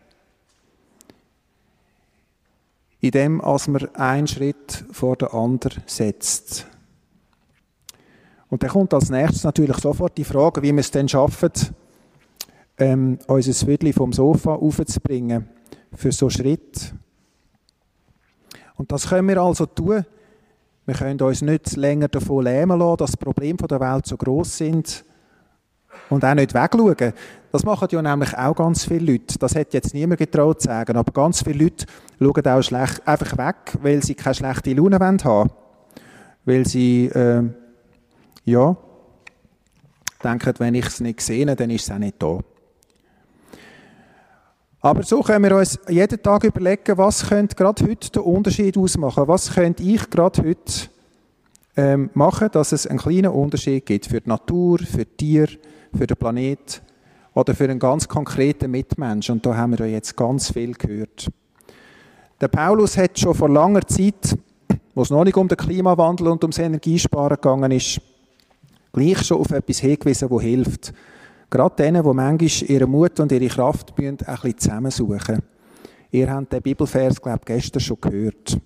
Indem, 3.01 3.41
als 3.41 3.67
man 3.67 3.93
einen 3.95 4.27
Schritt 4.27 4.85
vor 4.93 5.17
den 5.17 5.27
anderen 5.27 5.83
setzt. 5.85 6.65
Und 8.51 8.61
dann 8.61 8.69
kommt 8.69 8.93
als 8.93 9.09
nächstes 9.09 9.45
natürlich 9.45 9.77
sofort 9.77 10.17
die 10.17 10.25
Frage, 10.25 10.61
wie 10.61 10.73
wir 10.73 10.81
es 10.81 10.91
denn 10.91 11.07
schaffen, 11.07 11.51
ähm, 12.77 13.17
unser 13.27 13.65
Viertel 13.65 13.93
vom 13.93 14.11
Sofa 14.11 14.55
aufzubringen 14.55 15.47
für 15.93 16.11
so 16.11 16.29
Schritt. 16.29 16.93
Und 18.75 18.91
das 18.91 19.07
können 19.07 19.29
wir 19.29 19.41
also 19.41 19.65
tun. 19.65 20.05
Wir 20.85 20.95
können 20.95 21.21
uns 21.21 21.41
nicht 21.41 21.77
länger 21.77 22.09
davon 22.09 22.43
lähmen 22.43 22.77
lassen, 22.77 22.97
dass 22.97 23.11
die 23.11 23.23
Probleme 23.23 23.55
der 23.55 23.79
Welt 23.79 24.05
so 24.05 24.17
groß 24.17 24.57
sind 24.57 25.05
und 26.09 26.25
auch 26.25 26.33
nicht 26.33 26.53
wegschauen. 26.53 27.13
Das 27.53 27.63
machen 27.63 27.87
ja 27.89 28.01
nämlich 28.01 28.37
auch 28.37 28.55
ganz 28.55 28.83
viele 28.83 29.13
Leute. 29.13 29.39
Das 29.39 29.55
hätte 29.55 29.77
jetzt 29.77 29.93
niemand 29.93 30.19
getraut 30.19 30.61
zu 30.61 30.67
sagen, 30.67 30.97
aber 30.97 31.13
ganz 31.13 31.41
viele 31.41 31.59
Leute 31.59 31.85
schauen 32.19 32.47
auch 32.47 32.61
schlecht, 32.61 33.07
einfach 33.07 33.37
weg, 33.37 33.77
weil 33.81 34.03
sie 34.03 34.15
keine 34.15 34.35
schlechte 34.35 34.73
Laune 34.73 34.99
haben 34.99 35.23
wollen. 35.23 35.51
Weil 36.43 36.67
sie, 36.67 37.05
äh, 37.05 37.43
ja, 38.45 38.75
denken, 40.23 40.53
wenn 40.57 40.75
ich 40.75 40.85
es 40.85 40.99
nicht 40.99 41.21
sehe, 41.21 41.55
dann 41.55 41.69
ist 41.69 41.83
es 41.83 41.91
auch 41.91 41.97
nicht 41.97 42.21
da. 42.21 42.39
Aber 44.83 45.03
so 45.03 45.21
können 45.21 45.43
wir 45.43 45.55
uns 45.57 45.79
jeden 45.87 46.21
Tag 46.23 46.43
überlegen, 46.43 46.97
was 46.97 47.29
könnte 47.29 47.55
gerade 47.55 47.85
heute 47.85 48.09
den 48.09 48.23
Unterschied 48.23 48.77
ausmachen? 48.77 49.27
Was 49.27 49.53
könnte 49.53 49.83
ich 49.83 50.09
gerade 50.09 50.41
heute 50.41 50.89
ähm, 51.77 52.09
machen, 52.13 52.49
dass 52.51 52.71
es 52.71 52.87
einen 52.87 52.99
kleinen 52.99 53.31
Unterschied 53.31 53.85
gibt 53.85 54.07
für 54.07 54.21
die 54.21 54.29
Natur, 54.29 54.79
für 54.79 55.05
die 55.05 55.17
Tiere, 55.17 55.51
für 55.95 56.07
den 56.07 56.17
Planet 56.17 56.81
oder 57.33 57.55
für 57.55 57.65
einen 57.65 57.79
ganz 57.79 58.07
konkreten 58.07 58.71
Mitmensch. 58.71 59.29
Und 59.29 59.45
da 59.45 59.55
haben 59.55 59.77
wir 59.77 59.87
jetzt 59.87 60.17
ganz 60.17 60.51
viel 60.51 60.73
gehört. 60.73 61.29
Der 62.39 62.47
Paulus 62.47 62.97
hat 62.97 63.19
schon 63.19 63.35
vor 63.35 63.49
langer 63.49 63.85
Zeit, 63.87 64.37
wo 64.95 65.03
es 65.03 65.09
noch 65.09 65.23
nicht 65.23 65.37
um 65.37 65.47
den 65.47 65.57
Klimawandel 65.57 66.27
und 66.27 66.43
ums 66.43 66.57
Energiesparen 66.57 67.35
gegangen 67.35 67.71
ist, 67.71 68.01
gleich 68.93 69.23
schon 69.23 69.39
auf 69.39 69.51
etwas 69.51 69.79
hingewiesen, 69.79 70.29
das 70.29 70.41
hilft. 70.41 70.93
Gerade 71.49 71.75
denen, 71.75 72.03
die 72.03 72.13
manchmal 72.13 72.71
ihre 72.71 72.87
Mut 72.87 73.19
und 73.19 73.31
ihre 73.31 73.47
Kraft 73.47 73.93
ein 73.97 74.17
bisschen 74.17 74.57
zusammensuchen. 74.57 75.39
Ihr 76.11 76.29
habt 76.29 76.51
den 76.51 76.61
Bibelvers, 76.61 77.21
glaube 77.21 77.39
ich, 77.41 77.45
gestern 77.45 77.79
schon 77.79 77.99
gehört. 78.01 78.59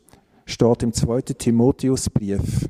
Steht 0.46 0.84
im 0.84 0.94
2. 0.94 1.22
Timotheusbrief. 1.22 2.70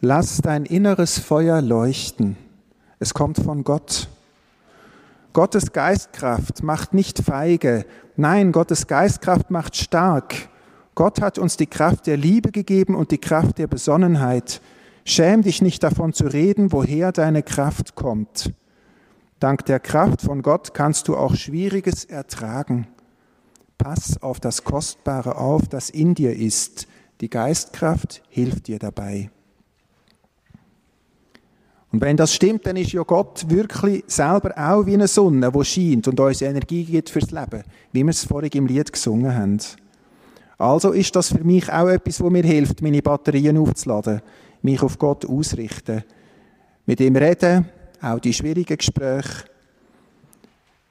Lass 0.00 0.38
dein 0.42 0.66
inneres 0.66 1.18
Feuer 1.18 1.62
leuchten. 1.62 2.36
Es 2.98 3.14
kommt 3.14 3.38
von 3.38 3.64
Gott. 3.64 4.08
Gottes 5.32 5.72
Geistkraft 5.72 6.62
macht 6.62 6.94
nicht 6.94 7.18
feige. 7.18 7.84
Nein, 8.16 8.52
Gottes 8.52 8.86
Geistkraft 8.86 9.50
macht 9.50 9.76
stark. 9.76 10.34
Gott 10.94 11.20
hat 11.20 11.38
uns 11.38 11.58
die 11.58 11.66
Kraft 11.66 12.06
der 12.06 12.16
Liebe 12.16 12.52
gegeben 12.52 12.94
und 12.94 13.10
die 13.10 13.18
Kraft 13.18 13.58
der 13.58 13.66
Besonnenheit. 13.66 14.62
Schäm 15.08 15.42
dich 15.42 15.62
nicht 15.62 15.84
davon 15.84 16.12
zu 16.12 16.26
reden, 16.26 16.72
woher 16.72 17.12
deine 17.12 17.44
Kraft 17.44 17.94
kommt. 17.94 18.52
Dank 19.38 19.64
der 19.66 19.78
Kraft 19.78 20.20
von 20.20 20.42
Gott 20.42 20.74
kannst 20.74 21.06
du 21.06 21.16
auch 21.16 21.36
Schwieriges 21.36 22.04
ertragen. 22.04 22.88
Pass 23.78 24.20
auf 24.20 24.40
das 24.40 24.64
Kostbare 24.64 25.36
auf, 25.36 25.68
das 25.68 25.90
in 25.90 26.16
dir 26.16 26.34
ist. 26.34 26.88
Die 27.20 27.30
Geistkraft 27.30 28.20
hilft 28.30 28.66
dir 28.66 28.80
dabei. 28.80 29.30
Und 31.92 32.00
wenn 32.00 32.16
das 32.16 32.34
stimmt, 32.34 32.66
dann 32.66 32.76
ist 32.76 32.90
ja 32.90 33.04
Gott 33.04 33.48
wirklich 33.48 34.02
selber 34.08 34.54
auch 34.58 34.86
wie 34.86 34.94
eine 34.94 35.06
Sonne, 35.06 35.52
die 35.52 35.64
scheint 35.64 36.08
und 36.08 36.18
uns 36.18 36.42
Energie 36.42 36.84
gibt 36.84 37.10
fürs 37.10 37.30
Leben, 37.30 37.62
wie 37.92 38.02
wir 38.02 38.10
es 38.10 38.24
vorhin 38.24 38.50
im 38.54 38.66
Lied 38.66 38.92
gesungen 38.92 39.32
haben. 39.32 39.60
Also 40.58 40.90
ist 40.90 41.14
das 41.14 41.28
für 41.28 41.44
mich 41.44 41.72
auch 41.72 41.86
etwas, 41.86 42.20
wo 42.20 42.28
mir 42.28 42.42
hilft, 42.42 42.82
meine 42.82 43.02
Batterien 43.02 43.56
aufzuladen 43.56 44.20
mich 44.66 44.82
auf 44.82 44.98
Gott 44.98 45.24
ausrichten. 45.24 46.04
Mit 46.84 47.00
ihm 47.00 47.16
reden, 47.16 47.68
auch 48.02 48.18
die 48.18 48.32
schwierigen 48.32 48.76
Gespräche, 48.76 49.44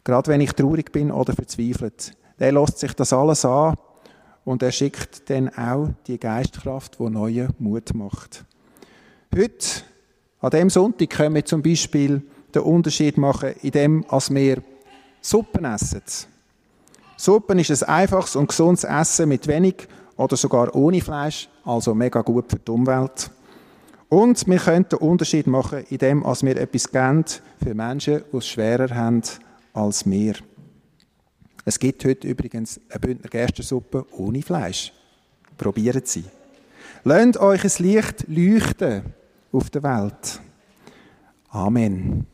gerade 0.03 0.31
wenn 0.31 0.41
ich 0.41 0.53
traurig 0.53 0.91
bin 0.91 1.11
oder 1.11 1.33
verzweifelt. 1.33 2.13
Der 2.39 2.51
lässt 2.51 2.79
sich 2.79 2.93
das 2.93 3.13
alles 3.13 3.45
an 3.45 3.75
und 4.43 4.63
er 4.63 4.71
schickt 4.71 5.29
dann 5.29 5.49
auch 5.49 5.89
die 6.07 6.19
Geistkraft, 6.19 6.99
die 6.99 7.09
neuen 7.09 7.53
Mut 7.59 7.93
macht. 7.93 8.45
Heute, 9.35 9.67
an 10.41 10.49
dem 10.51 10.69
Sonntag, 10.69 11.09
können 11.09 11.35
wir 11.35 11.45
zum 11.45 11.61
Beispiel 11.61 12.21
den 12.53 12.61
Unterschied 12.61 13.17
machen, 13.17 13.53
indem 13.61 14.05
wir 14.29 14.61
Suppen 15.21 15.65
essen. 15.65 16.01
Suppen 17.17 17.59
ist 17.59 17.83
ein 17.83 17.89
einfaches 17.89 18.35
und 18.35 18.47
gesundes 18.47 18.83
Essen 18.83 19.29
mit 19.29 19.47
wenig 19.47 19.87
oder 20.17 20.37
sogar 20.37 20.73
ohne 20.75 21.01
Fleisch, 21.01 21.49
also 21.63 21.95
mega 21.95 22.21
gut 22.21 22.45
für 22.49 22.59
die 22.59 22.71
Umwelt. 22.71 23.31
Und 24.15 24.47
wir 24.47 24.59
können 24.59 24.87
den 24.87 24.99
Unterschied 24.99 25.45
machen, 25.45 25.83
indem 25.89 26.23
wir 26.23 26.55
etwas 26.55 26.89
geben 26.89 27.25
für 27.61 27.73
Menschen, 27.75 28.23
die 28.31 28.37
es 28.37 28.47
schwerer 28.47 28.95
haben 28.95 29.21
als 29.73 30.09
wir. 30.09 30.35
Es 31.65 31.77
gibt 31.77 32.05
heute 32.05 32.25
übrigens 32.25 32.79
eine 32.89 33.01
Bündner 33.01 33.29
Gerstensuppe 33.29 34.05
ohne 34.13 34.41
Fleisch. 34.41 34.93
Probieren 35.57 36.03
Sie. 36.05 36.23
Lasst 37.03 37.35
euch 37.35 37.65
ein 37.65 37.85
Licht 37.85 38.25
leuchten 38.29 39.01
auf 39.51 39.69
der 39.69 39.83
Welt. 39.83 40.39
Amen. 41.49 42.25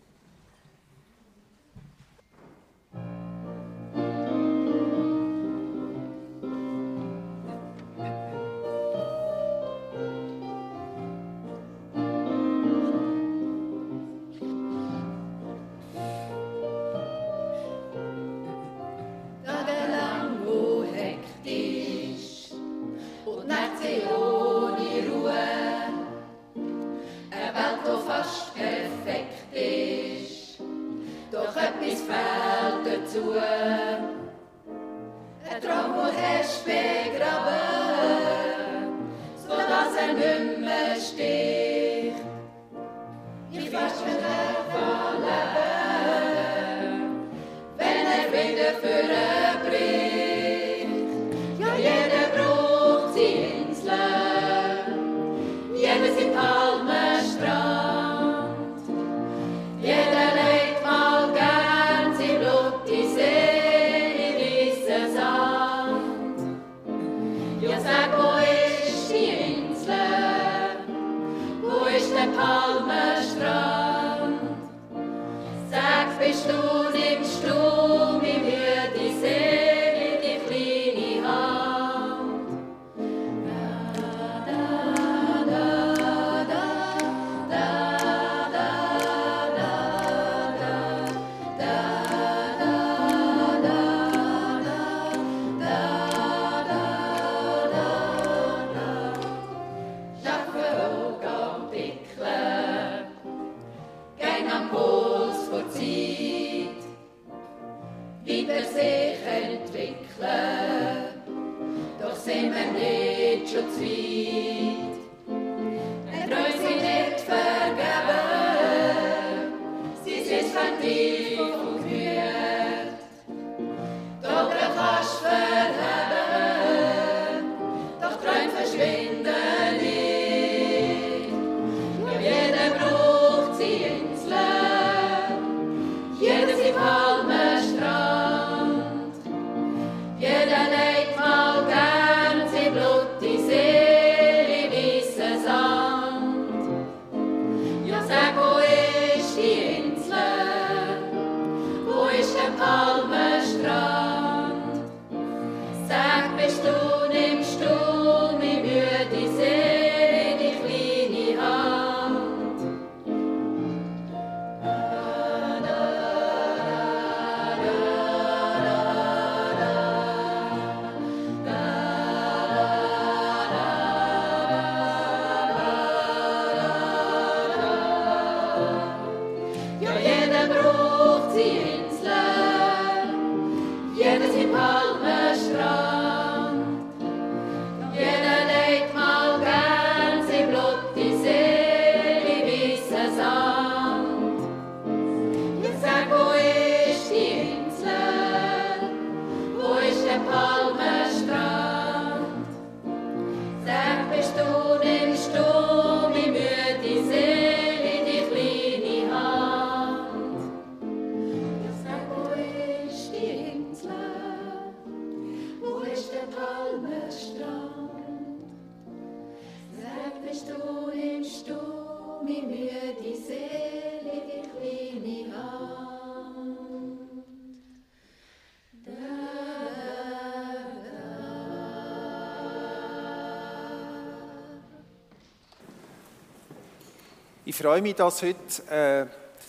Ich 237.52 237.58
freue 237.58 237.82
mich, 237.82 237.96
dass 237.96 238.22
heute 238.22 238.64
äh, 238.70 239.06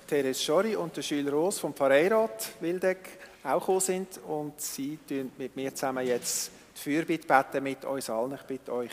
Therese 0.08 0.42
Schori 0.42 0.74
und 0.74 0.96
der 0.96 1.02
Schüler 1.02 1.30
Roos 1.30 1.60
vom 1.60 1.72
Pfarreirat 1.72 2.50
Wildeck 2.58 2.98
auch 3.44 3.60
gekommen 3.60 3.78
sind 3.78 4.18
und 4.26 4.60
sie 4.60 4.98
tun 5.08 5.30
mit 5.38 5.54
mir 5.54 5.72
zusammen 5.72 6.04
jetzt 6.04 6.50
die 6.74 6.80
Fürbitte 6.80 7.28
beten 7.28 7.62
mit 7.62 7.84
uns 7.84 8.10
allen. 8.10 8.34
Ich 8.34 8.42
bitte 8.42 8.72
euch, 8.72 8.90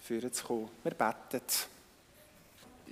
führen 0.00 0.32
zu 0.32 0.46
kommen. 0.46 0.70
Wir 0.82 0.92
beten. 0.92 1.42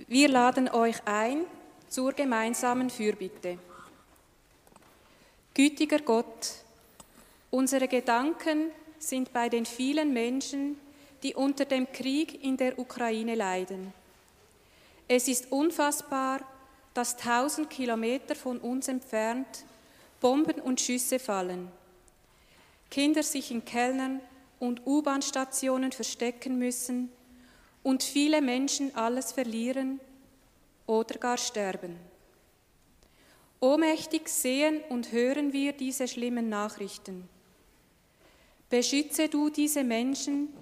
Wir 0.07 0.29
laden 0.29 0.69
euch 0.69 0.97
ein 1.05 1.45
zur 1.89 2.13
gemeinsamen 2.13 2.91
Fürbitte. 2.91 3.57
Gütiger 5.55 6.01
Gott, 6.01 6.51
unsere 7.49 7.87
Gedanken 7.87 8.69
sind 8.99 9.33
bei 9.33 9.49
den 9.49 9.65
vielen 9.65 10.13
Menschen, 10.13 10.77
die 11.23 11.33
unter 11.33 11.65
dem 11.65 11.91
Krieg 11.91 12.43
in 12.43 12.57
der 12.57 12.77
Ukraine 12.77 13.33
leiden. 13.33 14.00
Es 15.13 15.27
ist 15.27 15.51
unfassbar, 15.51 16.39
dass 16.93 17.17
tausend 17.17 17.69
Kilometer 17.69 18.33
von 18.33 18.59
uns 18.59 18.87
entfernt 18.87 19.65
Bomben 20.21 20.61
und 20.61 20.79
Schüsse 20.79 21.19
fallen. 21.19 21.69
Kinder 22.89 23.21
sich 23.21 23.51
in 23.51 23.65
Kellnern 23.65 24.21
und 24.57 24.87
U-Bahn-Stationen 24.87 25.91
verstecken 25.91 26.57
müssen 26.57 27.11
und 27.83 28.03
viele 28.03 28.41
Menschen 28.41 28.95
alles 28.95 29.33
verlieren 29.33 29.99
oder 30.87 31.19
gar 31.19 31.37
sterben. 31.37 31.97
Ohnmächtig 33.59 34.29
sehen 34.29 34.79
und 34.87 35.11
hören 35.11 35.51
wir 35.51 35.73
diese 35.73 36.07
schlimmen 36.07 36.47
Nachrichten. 36.47 37.27
Beschütze 38.69 39.27
du 39.27 39.49
diese 39.49 39.83
Menschen, 39.83 40.53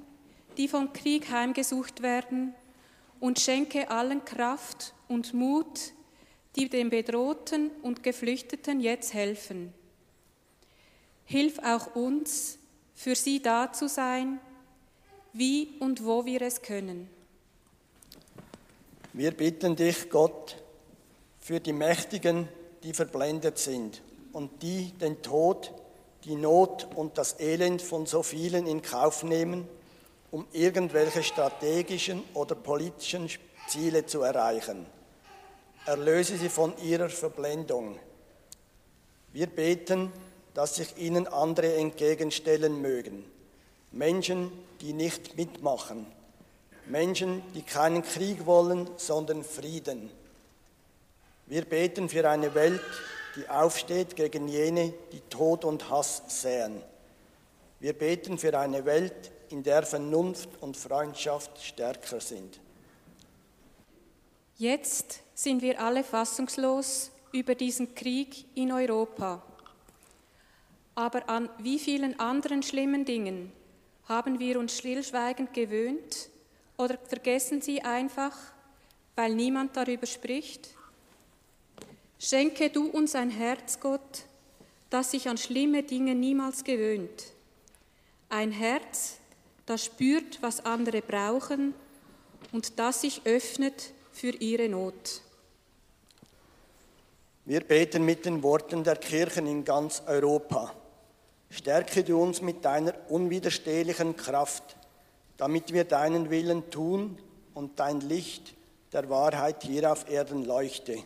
die 0.58 0.68
vom 0.68 0.91
Krieg 0.91 1.30
heimgesucht 1.30 2.02
werden 2.02 2.56
und 3.20 3.39
schenke 3.39 3.89
allen 3.91 4.24
Kraft 4.26 4.93
und 5.07 5.34
Mut, 5.34 5.93
die 6.55 6.70
den 6.70 6.89
Bedrohten 6.89 7.72
und 7.82 8.03
Geflüchteten 8.03 8.80
jetzt 8.80 9.13
helfen. 9.13 9.74
Hilf 11.26 11.59
auch 11.59 11.95
uns, 11.95 12.57
für 12.95 13.15
sie 13.15 13.41
da 13.41 13.72
zu 13.72 13.88
sein, 13.88 14.39
wie 15.32 15.70
und 15.80 16.03
wo 16.03 16.26
wir 16.26 16.41
es 16.41 16.61
können. 16.61 17.09
Wir 19.13 19.32
bitten 19.32 19.76
dich, 19.76 20.09
Gott, 20.09 20.57
für 21.39 21.59
die 21.59 21.74
Mächtigen, 21.74 22.47
die 22.84 22.93
verblendet 22.93 23.57
sind 23.57 24.01
und 24.34 24.61
die 24.61 24.91
den 24.99 25.22
Tod, 25.22 25.74
die 26.26 26.36
Not 26.36 26.88
und 26.95 27.17
das 27.17 27.39
Elend 27.39 27.82
von 27.82 28.05
so 28.05 28.24
vielen 28.24 28.67
in 28.67 28.82
Kauf 28.82 29.24
nehmen, 29.24 29.67
um 30.32 30.45
irgendwelche 30.51 31.23
strategischen 31.23 32.23
oder 32.34 32.55
politischen 32.55 33.30
Ziele 33.67 34.05
zu 34.05 34.21
erreichen. 34.21 34.86
Erlöse 35.86 36.38
sie 36.38 36.49
von 36.49 36.73
ihrer 36.84 37.09
Verblendung. 37.09 37.97
Wir 39.34 39.47
beten, 39.47 40.11
dass 40.53 40.75
sich 40.75 40.97
ihnen 40.97 41.27
andere 41.27 41.75
entgegenstellen 41.75 42.82
mögen. 42.82 43.25
Menschen, 43.91 44.51
die 44.82 44.93
nicht 44.93 45.38
mitmachen. 45.38 46.05
Menschen, 46.86 47.43
die 47.53 47.61
keinen 47.61 48.03
Krieg 48.03 48.45
wollen, 48.45 48.89
sondern 48.97 49.43
Frieden. 49.43 50.09
Wir 51.45 51.65
beten 51.65 52.09
für 52.09 52.30
eine 52.30 52.53
Welt, 52.53 52.82
die 53.36 53.47
aufsteht 53.47 54.15
gegen 54.15 54.47
jene, 54.47 54.93
die 55.11 55.21
Tod 55.21 55.65
und 55.65 55.89
Hass 55.89 56.23
säen. 56.27 56.82
Wir 57.80 57.93
beten 57.93 58.38
für 58.38 58.57
eine 58.57 58.86
Welt, 58.86 59.32
in 59.50 59.64
der 59.64 59.84
Vernunft 59.84 60.50
und 60.62 60.78
Freundschaft 60.78 61.62
stärker 61.62 62.20
sind. 62.20 62.60
Jetzt 64.58 65.22
sind 65.34 65.62
wir 65.62 65.80
alle 65.82 66.04
fassungslos 66.04 67.12
über 67.32 67.56
diesen 67.56 67.95
Krieg 67.95 68.45
in 68.56 68.72
Europa. 68.72 69.41
Aber 70.95 71.30
an 71.30 71.50
wie 71.60 71.80
vielen 71.80 72.20
anderen 72.20 72.62
schlimmen 72.62 73.06
Dingen 73.06 73.52
haben 74.06 74.39
wir 74.39 74.60
uns 74.60 74.78
stillschweigend 74.78 75.54
gewöhnt 75.54 76.30
oder 76.78 76.97
vergessen 76.97 77.62
sie 77.62 77.82
einfach, 77.82 78.36
weil 79.16 79.34
niemand 79.34 79.78
darüber 79.78 80.08
spricht? 80.08 80.70
Schenke 82.18 82.70
du 82.70 82.89
uns 82.89 83.16
ein 83.16 83.30
Herz, 83.30 83.80
Gott, 83.80 84.26
das 84.89 85.12
sich 85.12 85.30
an 85.30 85.38
schlimme 85.38 85.84
Dinge 85.84 86.16
niemals 86.16 86.66
gewöhnt. 86.66 87.32
Ein 88.28 88.52
Herz, 88.52 89.18
das 89.70 89.86
spürt, 89.86 90.41
was 90.41 90.65
andere 90.65 91.01
brauchen 91.01 91.76
und 92.51 92.80
das 92.80 93.01
sich 93.01 93.22
öffnet 93.26 93.93
für 94.11 94.32
ihre 94.32 94.67
Not. 94.67 95.22
Wir 97.45 97.61
beten 97.61 98.03
mit 98.03 98.26
den 98.26 98.41
Worten 98.41 98.84
der 98.84 98.95
Kirchen 98.95 99.45
in 99.45 99.63
ganz 99.63 100.01
Europa. 100.07 100.74
Stärke 101.51 102.03
du 102.03 102.22
uns 102.22 102.41
mit 102.41 102.65
deiner 102.65 102.93
unwiderstehlichen 103.09 104.15
Kraft, 104.15 104.76
damit 105.38 105.72
wir 105.72 105.84
deinen 105.84 106.30
Willen 106.30 106.70
tun 106.72 107.20
und 107.53 107.80
dein 107.80 108.01
Licht 108.01 108.55
der 108.91 109.09
Wahrheit 109.09 109.63
hier 109.63 109.91
auf 109.91 110.09
Erden 110.09 110.45
leuchte. 110.45 110.97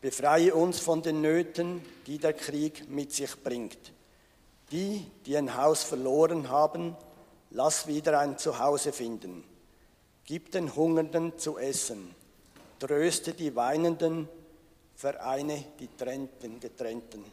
Befreie 0.00 0.54
uns 0.54 0.78
von 0.78 1.02
den 1.02 1.22
Nöten, 1.22 1.82
die 2.06 2.18
der 2.18 2.32
Krieg 2.34 2.90
mit 2.90 3.12
sich 3.12 3.42
bringt. 3.42 3.78
Die, 4.70 5.06
die 5.26 5.36
ein 5.36 5.56
Haus 5.56 5.82
verloren 5.82 6.48
haben, 6.48 6.96
lass 7.52 7.86
wieder 7.86 8.18
ein 8.18 8.38
Zuhause 8.38 8.92
finden. 8.92 9.44
Gib 10.24 10.52
den 10.52 10.74
Hungernden 10.74 11.38
zu 11.38 11.58
essen. 11.58 12.14
Tröste 12.78 13.32
die 13.32 13.54
Weinenden, 13.54 14.28
vereine 14.94 15.64
die 15.78 15.88
Trennten, 15.96 16.58
Getrennten. 16.60 17.24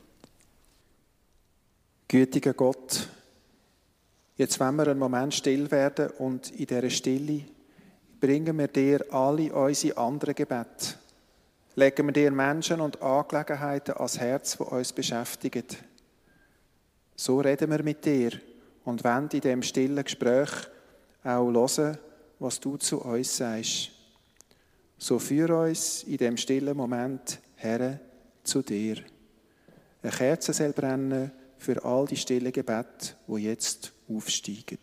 Gütiger 2.07 2.53
Gott, 2.53 3.07
jetzt 4.35 4.59
wollen 4.59 4.75
wir 4.75 4.87
einen 4.87 4.99
Moment 4.99 5.33
still 5.33 5.69
werden 5.69 6.09
und 6.17 6.51
in 6.51 6.65
dieser 6.65 6.89
Stille 6.89 7.45
bringen 8.19 8.57
wir 8.57 8.67
dir 8.67 9.05
alle 9.13 9.53
unsere 9.53 9.97
anderen 9.97 10.35
Gebete. 10.35 10.95
Legen 11.75 12.07
wir 12.07 12.13
dir 12.13 12.31
Menschen 12.31 12.81
und 12.81 13.01
Angelegenheiten 13.01 13.95
ans 13.95 14.19
Herz, 14.19 14.57
die 14.57 14.63
uns 14.63 14.91
beschäftigen. 14.91 15.65
So 17.15 17.39
reden 17.39 17.69
wir 17.69 17.83
mit 17.83 18.03
dir 18.03 18.31
und 18.89 19.03
wollen 19.03 19.29
in 19.29 19.41
dem 19.41 19.61
stillen 19.61 20.03
Gespräch 20.03 20.49
auch 21.23 21.51
hören, 21.51 21.97
was 22.39 22.59
du 22.59 22.77
zu 22.77 23.01
uns 23.01 23.37
sagst. 23.37 23.91
So 24.97 25.19
führ 25.19 25.57
uns 25.59 26.03
in 26.03 26.17
dem 26.17 26.37
stillen 26.37 26.75
Moment 26.75 27.39
her 27.55 27.99
zu 28.43 28.63
dir. 28.63 28.97
Eine 30.01 30.11
Kerze 30.11 30.53
soll 30.53 30.73
brennen 30.73 31.31
für 31.57 31.83
all 31.85 32.07
die 32.07 32.17
stillen 32.17 32.51
Gebete, 32.51 33.15
wo 33.27 33.37
jetzt 33.37 33.93
aufsteigen. 34.09 34.79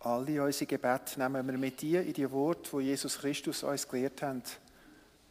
Alle 0.00 0.42
unsere 0.42 0.66
Gebete 0.66 1.18
nehmen 1.18 1.46
wir 1.46 1.56
mit 1.56 1.80
dir 1.80 2.02
in 2.02 2.12
die 2.12 2.30
Worte, 2.30 2.70
wo 2.72 2.80
Jesus 2.80 3.18
Christus 3.18 3.62
uns 3.62 3.88
gelehrt 3.88 4.20
hat. 4.20 4.60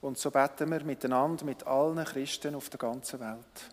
Und 0.02 0.18
so 0.18 0.32
beten 0.32 0.72
wir 0.72 0.84
miteinander 0.84 1.46
mit 1.46 1.68
allen 1.68 2.04
Christen 2.04 2.56
auf 2.56 2.70
der 2.70 2.80
ganzen 2.80 3.20
Welt. 3.20 3.73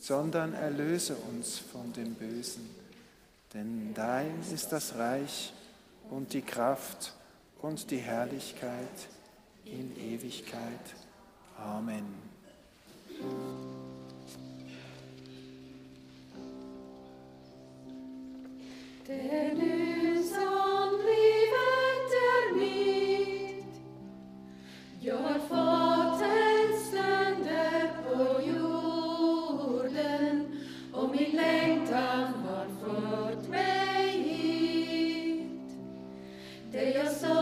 sondern 0.00 0.54
erlöse 0.54 1.14
uns 1.14 1.58
von 1.58 1.92
dem 1.92 2.14
Bösen. 2.14 2.68
Denn 3.52 3.92
dein 3.94 4.40
ist 4.52 4.72
das 4.72 4.96
Reich 4.96 5.52
und 6.08 6.32
die 6.32 6.42
Kraft 6.42 7.12
und 7.60 7.90
die 7.90 7.98
Herrlichkeit 7.98 9.08
in 9.64 9.94
Ewigkeit. 9.96 10.94
Amen. 11.58 12.06
Der 19.06 19.54
Nus 19.54 20.32
an 20.32 20.92
livet 21.04 22.10
er 22.16 22.56
mitt, 22.56 23.64
gör 25.02 25.40
faten 25.48 25.89
de 36.72 36.92
your 36.92 37.08
soul. 37.08 37.39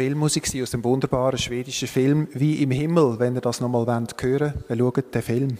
Filmmusik 0.00 0.48
aus 0.62 0.70
dem 0.70 0.82
wunderbaren 0.82 1.38
schwedischen 1.38 1.86
Film 1.86 2.26
Wie 2.32 2.62
im 2.62 2.70
Himmel. 2.70 3.18
Wenn 3.18 3.34
ihr 3.34 3.42
das 3.42 3.60
nochmal 3.60 3.84
hören 3.84 4.08
wollt, 4.08 4.54
dann 4.66 4.78
schaut 4.78 5.14
den 5.14 5.20
Film. 5.20 5.58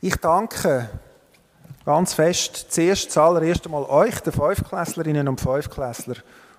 Ich 0.00 0.16
danke 0.16 0.90
ganz 1.84 2.14
fest 2.14 2.72
zuerst 2.72 3.12
zuallererst 3.12 3.66
einmal 3.66 3.84
euch, 3.84 4.18
den 4.18 4.32
Fünfklässlerinnen 4.32 5.28
und 5.28 5.40
Fünfklässler 5.40 6.16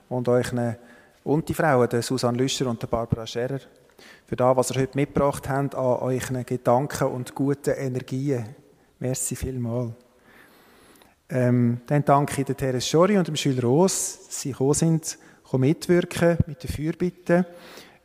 und 0.07 0.29
euch 0.29 0.47
und 1.25 1.49
die 1.49 1.53
Frauen, 1.53 1.89
der 1.89 2.03
Susanne 2.03 2.37
Lüscher 2.37 2.67
und 2.67 2.81
der 2.81 2.87
Barbara 2.87 3.27
Scherer, 3.27 3.59
für 4.27 4.35
das, 4.37 4.55
was 4.55 4.71
ihr 4.71 4.79
heute 4.79 4.97
mitgebracht 4.97 5.49
habt 5.49 5.75
an 5.75 5.83
euren 5.83 6.45
Gedanken 6.45 7.07
und 7.09 7.35
guten 7.35 7.71
Energien. 7.71 8.45
Merci 8.97 9.35
vielmals. 9.35 9.91
Ähm, 11.29 11.81
dann 11.87 12.05
danke 12.05 12.41
ich 12.41 12.45
der 12.45 12.55
Therese 12.55 12.87
Schori 12.87 13.17
und 13.17 13.27
dem 13.27 13.35
Schüler 13.35 13.63
Roos, 13.63 14.19
dass 14.25 14.41
sie 14.41 14.51
gekommen 14.51 14.73
sind, 14.73 15.17
mitwirken 15.53 16.37
mit 16.47 16.63
der 16.63 16.69
Fürbitte. 16.69 17.45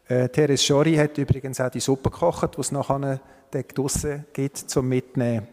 Äh, 0.09 0.29
Therese 0.29 0.65
Schori 0.65 0.97
hat 0.97 1.19
übrigens 1.19 1.61
auch 1.61 1.71
die 1.71 1.81
Suppe 1.81 2.11
gekocht, 2.11 2.57
die 2.57 2.61
es 2.61 2.73
nachher 2.73 3.21
draussen 3.53 4.25
gibt, 4.33 4.59
zum 4.59 4.89
Mitnehmen 4.89 5.47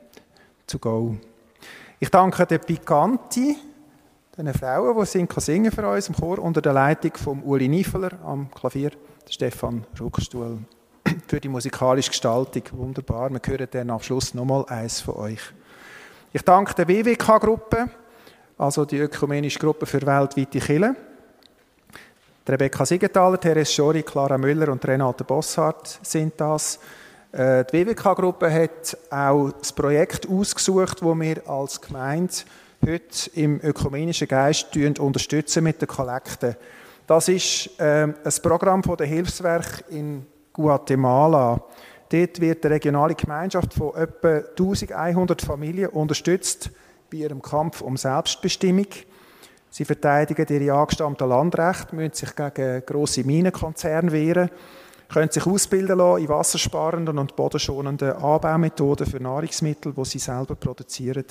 zu 0.65 0.79
go. 0.79 1.15
Ich 1.99 2.09
danke 2.09 2.45
der 2.45 2.59
Picanti, 2.59 3.57
den 4.37 4.53
Frauen, 4.53 4.97
die 4.97 5.05
singen, 5.05 5.27
singen 5.37 5.71
für 5.71 5.87
uns 5.87 6.07
im 6.07 6.15
Chor, 6.15 6.39
unter 6.39 6.61
der 6.61 6.73
Leitung 6.73 7.11
von 7.17 7.43
Uli 7.43 7.67
Niefeler 7.67 8.11
am 8.23 8.49
Klavier, 8.49 8.91
Stefan 9.29 9.85
Ruckstuhl, 9.99 10.59
für 11.27 11.39
die 11.41 11.49
musikalische 11.49 12.09
Gestaltung. 12.09 12.63
Wunderbar. 12.71 13.29
Wir 13.29 13.41
hören 13.45 13.67
dann 13.69 13.89
am 13.89 13.99
Schluss 13.99 14.33
nochmal 14.33 14.65
eins 14.69 15.01
von 15.01 15.15
euch. 15.15 15.41
Ich 16.31 16.43
danke 16.43 16.75
der 16.75 16.87
WWK-Gruppe, 16.87 17.89
also 18.59 18.85
die 18.85 18.99
Ökumenische 18.99 19.57
Gruppe 19.57 19.87
für 19.87 20.05
weltweite 20.05 20.59
Kirche. 20.59 20.95
Rebecca 22.47 22.85
Siegenthaler, 22.85 23.39
Therese 23.39 23.73
Schori, 23.73 24.03
Clara 24.03 24.37
Müller 24.37 24.71
und 24.71 24.85
Renate 24.87 25.23
Bosshardt 25.23 25.99
sind 26.03 26.33
das. 26.37 26.79
Äh, 27.31 27.65
die 27.65 27.87
WWK-Gruppe 27.87 28.53
hat 28.53 28.95
auch 29.09 29.49
das 29.53 29.73
Projekt 29.73 30.29
ausgesucht, 30.29 31.01
wo 31.01 31.15
wir 31.15 31.49
als 31.49 31.81
Gemeinde 31.81 32.33
heute 32.85 33.31
im 33.33 33.59
ökumenischen 33.63 34.27
Geist 34.27 34.77
unterstützen 34.99 35.63
mit 35.63 35.81
den 35.81 35.87
Kollekten. 35.87 36.55
Das 37.07 37.27
ist 37.27 37.71
äh, 37.79 38.03
ein 38.03 38.33
Programm 38.43 38.83
von 38.83 38.97
der 38.97 39.07
Hilfswerk 39.07 39.85
in 39.89 40.27
Guatemala. 40.53 41.59
Dort 42.11 42.41
wird 42.41 42.65
eine 42.65 42.75
regionale 42.75 43.13
Gemeinschaft 43.13 43.73
von 43.73 43.95
etwa 43.95 44.37
1100 44.37 45.41
Familien 45.41 45.89
unterstützt 45.89 46.71
bei 47.11 47.17
ihrem 47.17 47.41
Kampf 47.41 47.81
um 47.81 47.97
Selbstbestimmung. 47.97 48.87
Sie 49.69 49.85
verteidigen 49.85 50.47
ihre 50.49 50.75
angestammten 50.75 51.29
Landrechte, 51.29 51.95
müssen 51.95 52.15
sich 52.15 52.35
gegen 52.35 52.83
grosse 52.85 53.23
Minenkonzerne 53.23 54.11
wehren, 54.11 54.49
können 55.07 55.29
sich 55.29 55.45
ausbilden 55.45 55.99
lassen 55.99 56.23
in 56.23 56.29
wassersparenden 56.29 57.19
und 57.19 57.35
bodenschonenden 57.35 58.13
Anbaumethoden 58.13 59.05
für 59.05 59.19
Nahrungsmittel, 59.19 59.93
die 59.93 60.05
sie 60.05 60.19
selber 60.19 60.55
produzieren. 60.55 61.25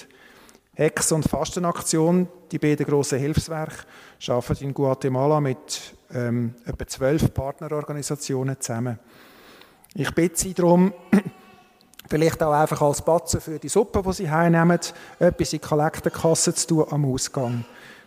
Hex- 0.74 1.10
und 1.10 1.28
Fastenaktion, 1.28 2.28
die 2.52 2.58
beiden 2.60 2.86
grossen 2.86 3.18
Hilfswerke, 3.18 3.84
arbeiten 4.28 4.64
in 4.64 4.74
Guatemala 4.74 5.40
mit 5.40 5.94
ähm, 6.14 6.54
etwa 6.64 6.86
zwölf 6.86 7.34
Partnerorganisationen 7.34 8.60
zusammen. 8.60 9.00
Ich 10.00 10.14
bitte 10.14 10.38
Sie 10.38 10.54
darum, 10.54 10.94
vielleicht 12.08 12.40
auch 12.40 12.52
einfach 12.52 12.80
als 12.82 13.02
Batzen 13.02 13.40
für 13.40 13.58
die 13.58 13.68
Suppe, 13.68 14.00
die 14.06 14.12
Sie 14.12 14.30
heimnehmen, 14.30 14.78
etwas 15.18 15.52
in 15.52 15.58
die 15.60 15.66
Kollektenkasse 15.66 16.54
zu 16.54 16.68
tun 16.68 16.86
am 16.90 17.12
Ausgang. 17.12 17.64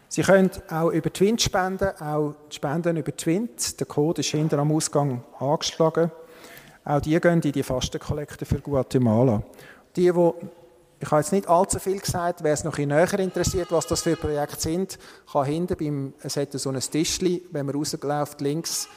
Sie 0.07 0.21
können 0.21 0.49
auch 0.69 0.91
über 0.91 1.11
Twint 1.11 1.41
spenden, 1.41 1.89
auch 1.99 2.35
spenden 2.49 2.95
über 2.95 3.13
Twint. 3.13 3.77
Der 3.77 3.87
Code 3.87 4.21
ist 4.21 4.29
hinter 4.29 4.59
am 4.59 4.71
Ausgang 4.71 5.21
angeschlagen. 5.37 6.11
Auch 6.85 7.01
die 7.01 7.19
gehen 7.19 7.41
in 7.41 7.51
die 7.51 7.61
Fastenkollekte 7.61 8.45
für 8.45 8.61
Guatemala. 8.61 9.43
Die, 9.97 10.13
die 10.13 10.31
ich 11.01 11.11
habe 11.11 11.21
jetzt 11.21 11.33
nicht 11.33 11.49
allzu 11.49 11.77
viel 11.79 11.99
gesagt. 11.99 12.41
Wer 12.41 12.53
es 12.53 12.63
noch 12.63 12.77
ein 12.77 12.87
näher 12.87 13.19
interessiert, 13.19 13.69
was 13.69 13.87
das 13.87 14.03
für 14.03 14.15
Projekte 14.15 14.61
sind, 14.61 14.97
kann 15.29 15.45
hinten 15.45 15.75
beim, 15.75 16.13
es 16.21 16.37
hat 16.37 16.53
so 16.53 16.69
ein 16.69 16.79
Tischli, 16.79 17.43
wenn 17.51 17.65
man 17.65 17.75
rausläuft, 17.75 18.39
links, 18.39 18.87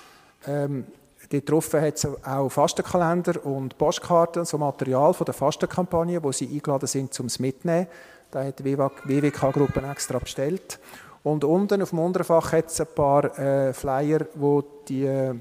ähm, 0.47 0.87
Dort 1.31 1.51
drauf 1.51 1.73
hat 1.73 1.97
es 1.97 2.07
auch 2.25 2.49
Fastenkalender 2.49 3.45
und 3.45 3.79
Postkarten, 3.79 4.45
so 4.45 4.59
Material 4.59 5.15
von 5.15 5.25
der 5.25 5.35
Fastenkampagne, 5.35 6.23
wo 6.23 6.33
sie 6.33 6.49
eingeladen 6.49 6.87
sind, 6.87 7.19
um 7.21 7.27
es 7.27 7.39
mitzunehmen. 7.39 7.87
Da 8.31 8.45
hat 8.45 8.59
die 8.59 8.65
WWK-Gruppe 8.77 9.83
extra 9.91 10.19
bestellt. 10.19 10.79
Und 11.23 11.45
unten 11.45 11.81
auf 11.81 11.91
dem 11.91 12.01
unteren 12.01 12.25
Fach 12.25 12.53
hat 12.53 12.67
es 12.67 12.81
ein 12.81 12.87
paar 12.95 13.39
äh, 13.39 13.73
Flyer, 13.73 14.27
wo 14.35 14.63
die, 14.87 15.05
äh, 15.05 15.35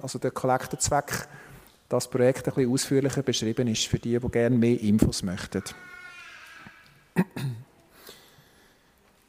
also 0.00 0.18
der 0.18 0.30
Kollektenzweck, 0.30 1.28
das 1.88 2.08
Projekt 2.08 2.48
ein 2.48 2.54
bisschen 2.54 2.72
ausführlicher 2.72 3.22
beschrieben 3.22 3.68
ist, 3.68 3.86
für 3.86 3.98
die, 3.98 4.18
die 4.18 4.28
gerne 4.28 4.56
mehr 4.56 4.80
Infos 4.80 5.22
möchten. 5.22 5.62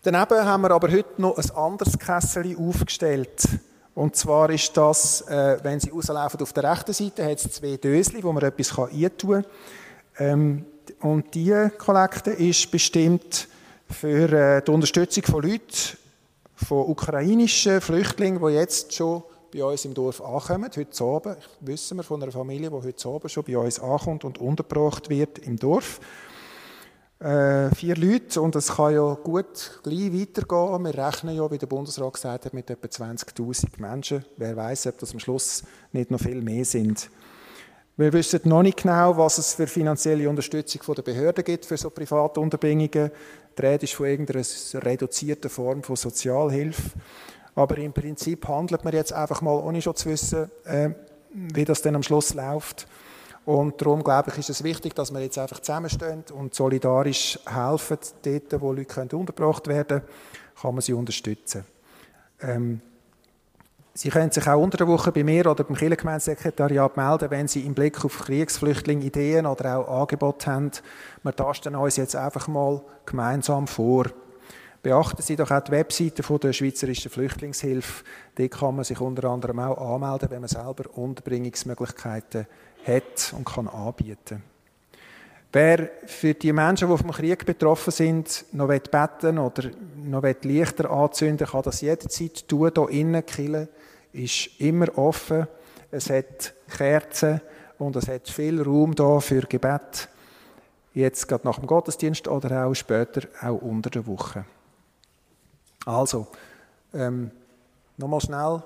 Daneben 0.01 0.45
haben 0.45 0.61
wir 0.61 0.71
aber 0.71 0.91
heute 0.91 1.21
noch 1.21 1.37
ein 1.37 1.51
anderes 1.51 1.99
Kessel 1.99 2.55
aufgestellt. 2.57 3.43
Und 3.95 4.17
zwar 4.17 4.49
ist 4.49 4.75
das, 4.75 5.21
äh, 5.21 5.57
wenn 5.63 5.79
Sie 5.79 5.89
rauslaufen 5.89 6.41
auf 6.41 6.51
der 6.51 6.69
rechten 6.69 6.91
Seite, 6.91 7.25
hat 7.25 7.37
es 7.37 7.49
zwei 7.49 7.77
Dösli, 7.77 8.21
wo 8.21 8.33
man 8.33 8.43
etwas 8.43 8.77
eintun 8.77 9.41
kann. 9.41 9.45
Ähm, 10.17 10.65
und 10.99 11.33
diese 11.33 11.71
Kollekte 11.71 12.31
ist 12.31 12.69
bestimmt 12.69 13.47
für 13.89 14.31
äh, 14.31 14.61
die 14.61 14.71
Unterstützung 14.71 15.23
von 15.23 15.43
Leuten, 15.43 15.97
von 16.55 16.89
ukrainischen 16.89 17.79
Flüchtlingen, 17.79 18.45
die 18.45 18.53
jetzt 18.53 18.93
schon 18.93 19.23
bei 19.53 19.63
uns 19.63 19.85
im 19.85 19.93
Dorf 19.93 20.21
ankommen, 20.21 20.69
heute 20.75 21.03
Abend. 21.03 21.37
Wissen 21.61 21.95
wir 21.95 22.03
von 22.03 22.21
einer 22.21 22.33
Familie, 22.33 22.69
die 22.69 22.75
heute 22.75 23.07
Abend 23.07 23.31
schon 23.31 23.43
bei 23.45 23.57
uns 23.57 23.79
ankommt 23.79 24.25
und 24.25 24.39
untergebracht 24.39 25.09
wird 25.09 25.39
im 25.39 25.57
Dorf 25.57 26.01
äh, 27.19 27.73
vier 27.73 27.95
Leute 27.95 28.41
und 28.41 28.55
es 28.55 28.75
kann 28.75 28.93
ja 28.93 29.13
gut 29.13 29.79
gleich 29.83 30.13
weitergehen. 30.13 30.83
Wir 30.83 31.05
rechnen 31.05 31.35
ja, 31.35 31.49
wie 31.49 31.57
der 31.57 31.67
Bundesrat 31.67 32.13
gesagt 32.13 32.45
hat, 32.45 32.53
mit 32.53 32.69
etwa 32.69 32.87
20'000 32.87 33.79
Menschen. 33.79 34.25
Wer 34.37 34.55
weiß, 34.55 34.87
ob 34.87 34.97
das 34.99 35.13
am 35.13 35.19
Schluss 35.19 35.63
nicht 35.93 36.11
noch 36.11 36.19
viel 36.19 36.41
mehr 36.41 36.65
sind. 36.65 37.09
Wir 37.97 38.11
wissen 38.11 38.41
noch 38.43 38.61
nicht 38.61 38.81
genau, 38.81 39.15
was 39.15 39.37
es 39.37 39.53
für 39.53 39.67
finanzielle 39.67 40.29
Unterstützung 40.29 40.83
von 40.83 40.95
der 40.95 41.03
Behörden 41.03 41.45
gibt 41.45 41.65
für 41.65 41.77
so 41.77 41.89
private 41.89 42.41
Unterbringungen. 42.41 43.09
Die 43.57 43.61
Rede 43.61 43.85
ist 43.85 43.93
von 43.93 44.07
irgendeiner 44.07 44.43
reduzierten 44.83 45.49
Form 45.49 45.81
von 45.81 45.95
Sozialhilfe. 45.95 46.91
Aber 47.55 47.77
im 47.77 47.93
Prinzip 47.93 48.45
handelt 48.49 48.83
man 48.83 48.93
jetzt 48.93 49.13
einfach 49.13 49.41
mal, 49.41 49.53
ohne 49.53 49.81
schon 49.81 49.95
zu 49.95 50.09
wissen, 50.09 50.51
äh, 50.65 50.89
wie 51.31 51.63
das 51.63 51.81
dann 51.81 51.95
am 51.95 52.03
Schluss 52.03 52.33
läuft. 52.33 52.85
Und 53.45 53.79
darum, 53.79 54.03
glaube 54.03 54.31
ich, 54.31 54.39
ist 54.39 54.49
es 54.49 54.63
wichtig, 54.63 54.95
dass 54.95 55.13
wir 55.13 55.21
jetzt 55.21 55.37
einfach 55.37 55.59
zusammenstehen 55.59 56.23
und 56.33 56.55
solidarisch 56.55 57.39
helfen. 57.45 57.99
Dort, 58.23 58.61
wo 58.61 58.73
Leute 58.73 59.01
untergebracht 59.15 59.67
werden 59.67 59.99
können, 59.99 60.09
kann 60.59 60.73
man 60.73 60.81
sie 60.81 60.93
unterstützen. 60.93 61.63
Ähm, 62.41 62.81
Sie 63.97 64.09
können 64.09 64.29
sich 64.29 64.45
auch 64.45 64.61
unter 64.61 64.75
der 64.75 64.89
Woche 64.89 65.13
bei 65.13 65.23
mir 65.23 65.49
oder 65.49 65.63
beim 65.63 65.77
Kirchengemeindesekretariat 65.77 66.97
melden, 66.97 67.31
wenn 67.31 67.47
Sie 67.47 67.61
im 67.61 67.73
Blick 67.73 68.03
auf 68.03 68.25
Kriegsflüchtlinge 68.25 69.05
Ideen 69.05 69.45
oder 69.45 69.77
auch 69.77 70.01
Angebote 70.01 70.51
haben. 70.51 70.71
Wir 71.23 71.33
tasten 71.33 71.75
uns 71.75 71.95
jetzt 71.95 72.13
einfach 72.13 72.49
mal 72.49 72.81
gemeinsam 73.05 73.67
vor. 73.67 74.07
Beachten 74.83 75.21
Sie 75.21 75.37
doch 75.37 75.49
auch 75.49 75.61
die 75.61 75.71
Webseite 75.71 76.39
der 76.39 76.51
Schweizerischen 76.51 77.09
Flüchtlingshilfe. 77.09 78.03
Dort 78.35 78.51
kann 78.51 78.75
man 78.75 78.83
sich 78.83 78.99
unter 78.99 79.29
anderem 79.29 79.59
auch 79.59 79.95
anmelden, 79.95 80.29
wenn 80.29 80.41
man 80.41 80.49
selber 80.49 80.83
Unterbringungsmöglichkeiten 80.97 82.41
hat 82.41 82.47
und 83.33 83.45
kann 83.45 83.67
anbieten 83.67 84.43
Wer 85.55 85.89
für 86.05 86.33
die 86.33 86.51
Menschen, 86.51 86.89
die 86.89 86.97
vom 86.97 87.11
Krieg 87.11 87.45
betroffen 87.45 87.91
sind, 87.91 88.43
noch 88.51 88.67
beten 88.67 89.39
oder 89.39 89.69
noch 89.95 90.21
Lichter 90.41 90.91
anzünden 90.91 91.47
kann 91.47 91.61
das 91.61 91.79
jederzeit 91.79 92.45
tun. 92.45 92.69
Hier 92.75 92.89
innen, 92.89 93.25
Kille, 93.25 93.69
ist 94.11 94.59
immer 94.59 94.97
offen. 94.97 95.47
Es 95.91 96.09
hat 96.09 96.53
Kerzen 96.67 97.39
und 97.77 97.95
es 97.95 98.09
hat 98.09 98.27
viel 98.27 98.61
Raum 98.61 98.95
da 98.95 99.21
für 99.21 99.43
Gebet. 99.43 100.09
Jetzt 100.93 101.25
gerade 101.25 101.47
nach 101.47 101.59
dem 101.59 101.67
Gottesdienst 101.67 102.27
oder 102.27 102.65
auch 102.65 102.73
später, 102.73 103.21
auch 103.41 103.61
unter 103.61 103.89
der 103.89 104.05
Woche. 104.07 104.43
Also, 105.85 106.27
ähm, 106.93 107.31
nochmal 107.95 108.19
schnell 108.19 108.61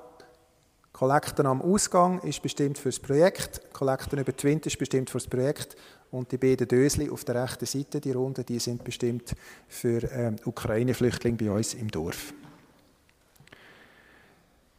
Kollekten 0.99 1.45
am 1.45 1.61
Ausgang 1.61 2.19
ist 2.23 2.41
bestimmt 2.41 2.77
für 2.77 2.89
das 2.89 2.99
Projekt, 2.99 3.61
Kollekten 3.71 4.19
über 4.19 4.35
Twint 4.35 4.65
ist 4.65 4.77
bestimmt 4.77 5.09
für 5.09 5.19
das 5.19 5.29
Projekt 5.29 5.77
und 6.11 6.29
die 6.29 6.37
beiden 6.37 6.67
Dösli 6.67 7.09
auf 7.09 7.23
der 7.23 7.41
rechten 7.41 7.65
Seite, 7.65 8.01
die 8.01 8.11
Runde, 8.11 8.43
die 8.43 8.59
sind 8.59 8.83
bestimmt 8.83 9.33
für 9.69 10.03
ähm, 10.11 10.35
Ukraine-Flüchtlinge 10.43 11.37
bei 11.37 11.51
uns 11.51 11.73
im 11.73 11.89
Dorf. 11.89 12.33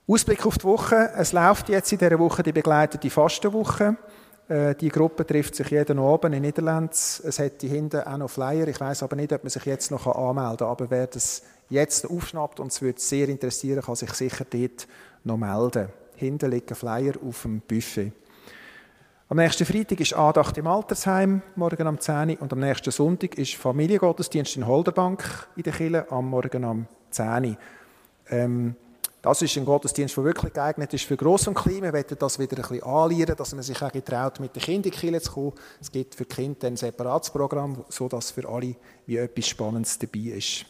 Ausblick 0.07 0.45
auf 0.45 0.59
die 0.59 0.65
Woche. 0.65 1.11
Es 1.17 1.33
läuft 1.33 1.71
jetzt 1.71 1.91
in 1.91 1.97
dieser 1.97 2.19
Woche 2.19 2.43
die 2.43 2.53
begleitete 2.53 3.09
Fastenwoche. 3.09 3.97
Äh, 4.47 4.75
die 4.75 4.91
Gruppe 4.91 5.25
trifft 5.25 5.55
sich 5.55 5.71
jeden 5.71 5.99
Abend 5.99 6.35
in 6.35 6.43
Niederland. 6.43 6.93
Es 6.93 7.39
hat 7.39 7.63
die 7.63 7.69
hinten 7.69 8.03
auch 8.03 8.19
noch 8.19 8.31
Flyer. 8.31 8.69
Ich 8.69 8.79
weiß 8.79 9.05
aber 9.05 9.17
nicht, 9.17 9.33
ob 9.33 9.43
man 9.43 9.49
sich 9.49 9.65
jetzt 9.65 9.91
noch 9.91 10.07
anmelden 10.07 10.59
kann. 10.59 10.69
Aber 10.69 10.91
wer 10.91 11.07
das 11.07 11.45
jetzt 11.71 12.11
aufschnappt 12.11 12.61
und 12.61 12.73
es 12.73 12.83
würde 12.83 13.01
sehr 13.01 13.31
interessieren, 13.31 13.81
kann 13.81 13.97
sich 13.97 14.13
sicher 14.13 14.45
dort 14.51 14.87
noch 15.25 15.39
melden. 15.39 15.89
Hinten 16.21 16.51
liegen 16.51 16.75
Flyer 16.75 17.15
auf 17.27 17.43
dem 17.43 17.63
Buffet. 17.63 18.13
Am 19.31 19.39
nächsten 19.39 19.65
Freitag 19.65 20.01
ist 20.01 20.13
Andacht 20.13 20.59
im 20.59 20.67
Altersheim, 20.67 21.41
morgen 21.57 21.87
am 21.87 21.99
10 21.99 22.31
Uhr. 22.31 22.43
Und 22.43 22.53
am 22.53 22.59
nächsten 22.61 22.91
Sonntag 22.91 23.39
ist 23.39 23.55
Familiengottesdienst 23.55 24.57
in 24.57 24.67
Holderbank 24.67 25.49
in 25.57 25.63
der 25.63 25.73
Kille, 25.73 26.11
am 26.13 26.29
Morgen 26.29 26.65
am 26.65 26.87
10 27.09 27.45
Uhr. 27.47 27.57
Ähm, 28.29 28.77
das 29.23 29.41
ist 29.41 29.57
ein 29.57 29.65
Gottesdienst, 29.65 30.15
der 30.15 30.25
wirklich 30.25 30.53
geeignet 30.53 30.93
ist 30.93 31.05
für 31.05 31.17
Gross 31.17 31.49
und 31.49 31.55
Klein. 31.55 31.83
Wir 31.85 31.93
wollen 31.95 32.05
das 32.19 32.39
wieder 32.39 32.57
ein 32.59 32.63
bisschen 32.69 32.83
anlieren, 32.83 33.37
dass 33.37 33.55
man 33.55 33.63
sich 33.63 33.81
auch 33.81 33.93
getraut, 33.93 34.41
mit 34.41 34.55
den 34.55 34.63
Kindern 34.63 34.93
in 34.93 35.13
die 35.15 35.21
zu 35.21 35.33
kommen. 35.33 35.53
Es 35.81 35.91
gibt 35.91 36.15
für 36.15 36.27
Kinder 36.27 36.67
ein 36.67 36.77
separates 36.77 37.31
Programm, 37.31 37.83
sodass 37.89 38.31
für 38.31 38.47
alle 38.47 38.77
wie 39.07 39.17
etwas 39.17 39.49
Spannendes 39.49 39.99
dabei 39.99 40.37
ist. 40.37 40.67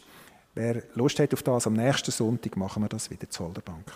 Wer 0.55 0.83
Lust 0.95 1.19
hat 1.19 1.33
auf 1.33 1.43
das, 1.43 1.67
am 1.67 1.73
nächsten 1.73 2.11
Sonntag 2.11 2.55
machen 2.55 2.83
wir 2.83 2.89
das 2.89 3.09
wieder 3.09 3.29
zur 3.29 3.47
Holderbank. 3.47 3.91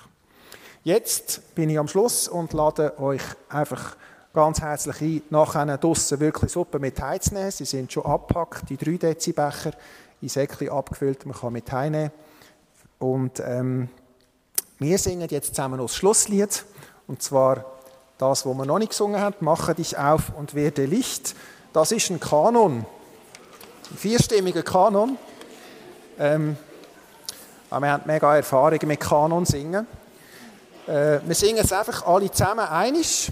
Jetzt 0.86 1.55
bin 1.55 1.71
ich 1.71 1.79
am 1.79 1.88
Schluss 1.88 2.27
und 2.27 2.53
lade 2.53 2.99
euch 2.99 3.23
einfach 3.49 3.95
ganz 4.36 4.61
herzlich 4.61 5.01
ein, 5.01 5.21
nachher 5.31 5.79
draussen 5.79 6.19
wirklich 6.19 6.51
Suppe 6.51 6.77
mit 6.77 7.01
heimzunehmen. 7.01 7.49
Sie 7.49 7.65
sind 7.65 7.91
schon 7.91 8.05
abgepackt, 8.05 8.69
die 8.69 8.77
3 8.77 8.97
Dezi-Becher 8.97 9.71
in 10.21 10.29
Säckchen 10.29 10.69
abgefüllt, 10.69 11.25
man 11.25 11.36
kann 11.36 11.53
mit 11.53 11.71
heimnehmen. 11.71 12.11
Und 12.99 13.39
ähm, 13.39 13.89
wir 14.77 14.99
singen 14.99 15.27
jetzt 15.27 15.55
zusammen 15.55 15.79
das 15.79 15.95
Schlusslied, 15.95 16.63
und 17.07 17.19
zwar 17.19 17.65
das, 18.19 18.45
was 18.45 18.55
wir 18.55 18.65
noch 18.67 18.77
nicht 18.77 18.91
gesungen 18.91 19.19
haben, 19.19 19.38
«Mache 19.39 19.73
dich 19.73 19.97
auf 19.97 20.33
und 20.38 20.53
werde 20.53 20.86
Licht». 20.86 21.33
Das 21.73 21.91
ist 21.91 22.11
ein 22.11 22.19
Kanon, 22.19 22.86
ein 23.89 23.97
vierstimmiger 23.97 24.61
Kanon. 24.61 25.17
Ähm, 26.19 26.57
wir 27.71 27.91
haben 27.91 28.03
mega 28.05 28.36
Erfahrung 28.36 28.77
mit 28.86 28.99
Kanon 28.99 29.45
singen. 29.45 29.88
Äh, 30.88 31.19
wir 31.25 31.36
singen 31.36 31.63
es 31.63 31.71
einfach 31.71 32.05
alle 32.05 32.31
zusammen 32.31 32.67
einisch. 32.67 33.29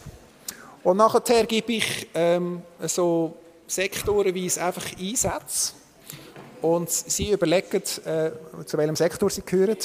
Und 0.84 0.97
nachher 0.97 1.45
gebe 1.45 1.74
ich 1.74 2.08
ähm, 2.14 2.62
so 2.82 3.36
sektorenweise 3.68 4.64
einfach 4.64 4.86
Einsätze. 4.99 5.74
Und 6.62 6.89
Sie 6.89 7.32
überlegen, 7.32 7.82
äh, 8.06 8.32
zu 8.66 8.78
welchem 8.78 8.95
Sektor 8.95 9.30
Sie 9.30 9.43
gehören 9.45 9.78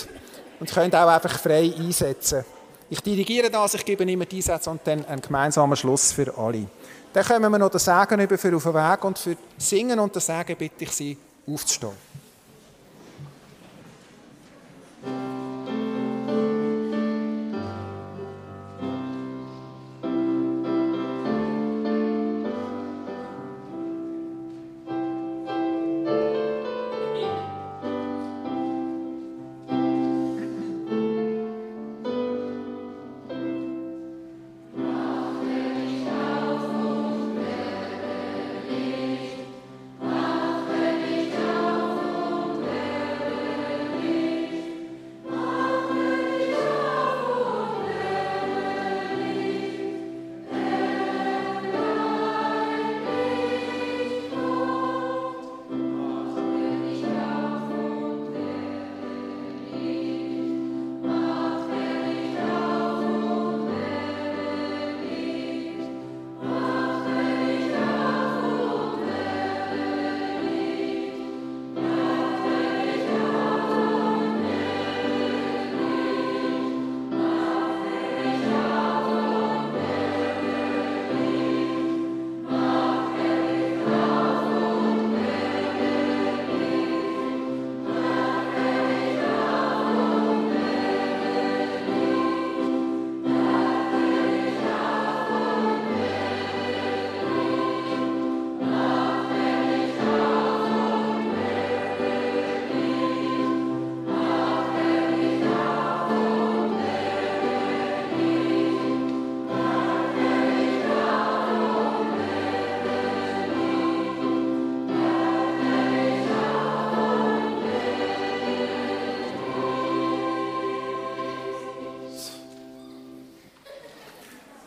und 0.60 0.70
können 0.70 0.94
auch 0.94 1.08
einfach 1.08 1.38
frei 1.38 1.72
einsetzen. 1.76 2.44
Ich 2.90 3.00
dirigiere 3.00 3.50
das, 3.50 3.74
ich 3.74 3.84
gebe 3.84 4.04
immer 4.04 4.24
die 4.24 4.36
Einsätze 4.36 4.70
und 4.70 4.80
dann 4.84 5.04
einen 5.04 5.20
gemeinsamen 5.20 5.76
Schluss 5.76 6.12
für 6.12 6.36
alle. 6.38 6.66
Dann 7.12 7.24
kommen 7.24 7.52
wir 7.52 7.58
noch 7.58 7.70
den 7.70 7.80
Segen 7.80 8.20
über 8.20 8.38
für 8.38 8.56
auf 8.56 8.62
den 8.62 8.74
Weg 8.74 9.04
und 9.04 9.18
für 9.18 9.36
Singen 9.58 9.98
und 9.98 10.14
den 10.14 10.22
Segen 10.22 10.56
bitte 10.56 10.84
ich 10.84 10.92
Sie 10.92 11.16
aufzustehen. 11.46 11.92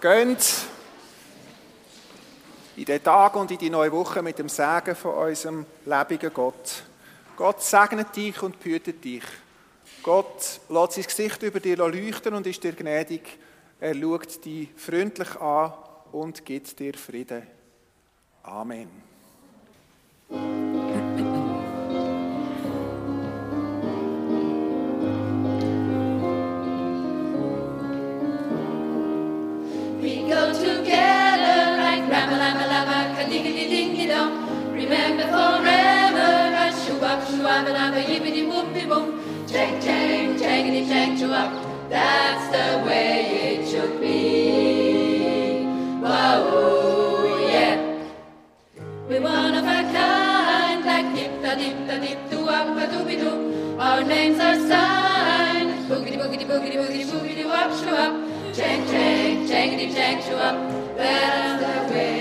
Geht 0.01 0.55
in 2.75 2.85
den 2.85 3.03
Tag 3.03 3.35
und 3.35 3.51
in 3.51 3.59
die 3.59 3.69
neue 3.69 3.91
Woche 3.91 4.23
mit 4.23 4.39
dem 4.39 4.49
Segen 4.49 4.95
von 4.95 5.13
unserem 5.27 5.63
lebendigen 5.85 6.33
Gott. 6.33 6.83
Gott 7.37 7.61
segnet 7.61 8.15
dich 8.15 8.41
und 8.41 8.59
behütet 8.59 9.03
dich. 9.03 9.23
Gott 10.01 10.59
lässt 10.69 10.93
sein 10.93 11.03
Gesicht 11.03 11.43
über 11.43 11.59
dir 11.59 11.77
leuchten 11.77 12.33
und 12.33 12.47
ist 12.47 12.63
dir 12.63 12.73
gnädig. 12.73 13.37
Er 13.79 13.93
schaut 13.93 14.43
dich 14.43 14.69
freundlich 14.75 15.35
an 15.39 15.73
und 16.11 16.43
gibt 16.43 16.79
dir 16.79 16.95
Frieden. 16.95 17.45
Amen. 18.41 18.89
Remember 34.91 35.23
forever, 35.23 36.31
a 36.63 36.67
shoo-up, 36.83 37.25
shoo-abba 37.25 37.71
labba 37.71 38.01
yibbity 38.03 38.43
whoopie 38.45 38.89
boom. 38.89 39.47
Chang 39.47 39.81
chang, 39.81 40.37
changity 40.37 40.85
chang 40.85 41.17
choo-up. 41.17 41.49
That's 41.89 42.45
the 42.51 42.85
way 42.85 43.55
it 43.55 43.69
should 43.69 44.01
be. 44.01 45.63
Wow, 46.01 46.43
yeah. 47.39 47.77
We're 49.07 49.21
one 49.21 49.55
of 49.55 49.63
a 49.63 49.79
kind, 49.95 50.83
like 50.83 51.15
dip 51.15 51.41
da 51.41 51.55
dip 51.55 51.77
da 51.87 51.97
dip 51.97 52.29
doo 52.29 52.49
up 52.49 52.75
a 52.75 52.85
doobie 52.91 53.17
doo. 53.17 53.77
Our 53.79 54.03
names 54.03 54.41
are 54.41 54.59
signed. 54.67 55.71
Boogity 55.89 56.17
boogity 56.19 56.45
boogity 56.45 56.75
boogity 56.81 57.05
boogity 57.05 57.45
wop 57.45 57.71
shoo 57.79 57.95
up. 57.95 58.13
Chang 58.53 58.85
chang, 58.91 59.47
changity 59.47 59.95
chang 59.95 60.21
shoo 60.21 60.35
up. 60.35 60.57
That's 60.97 61.63
the 61.63 61.93
way 61.93 62.20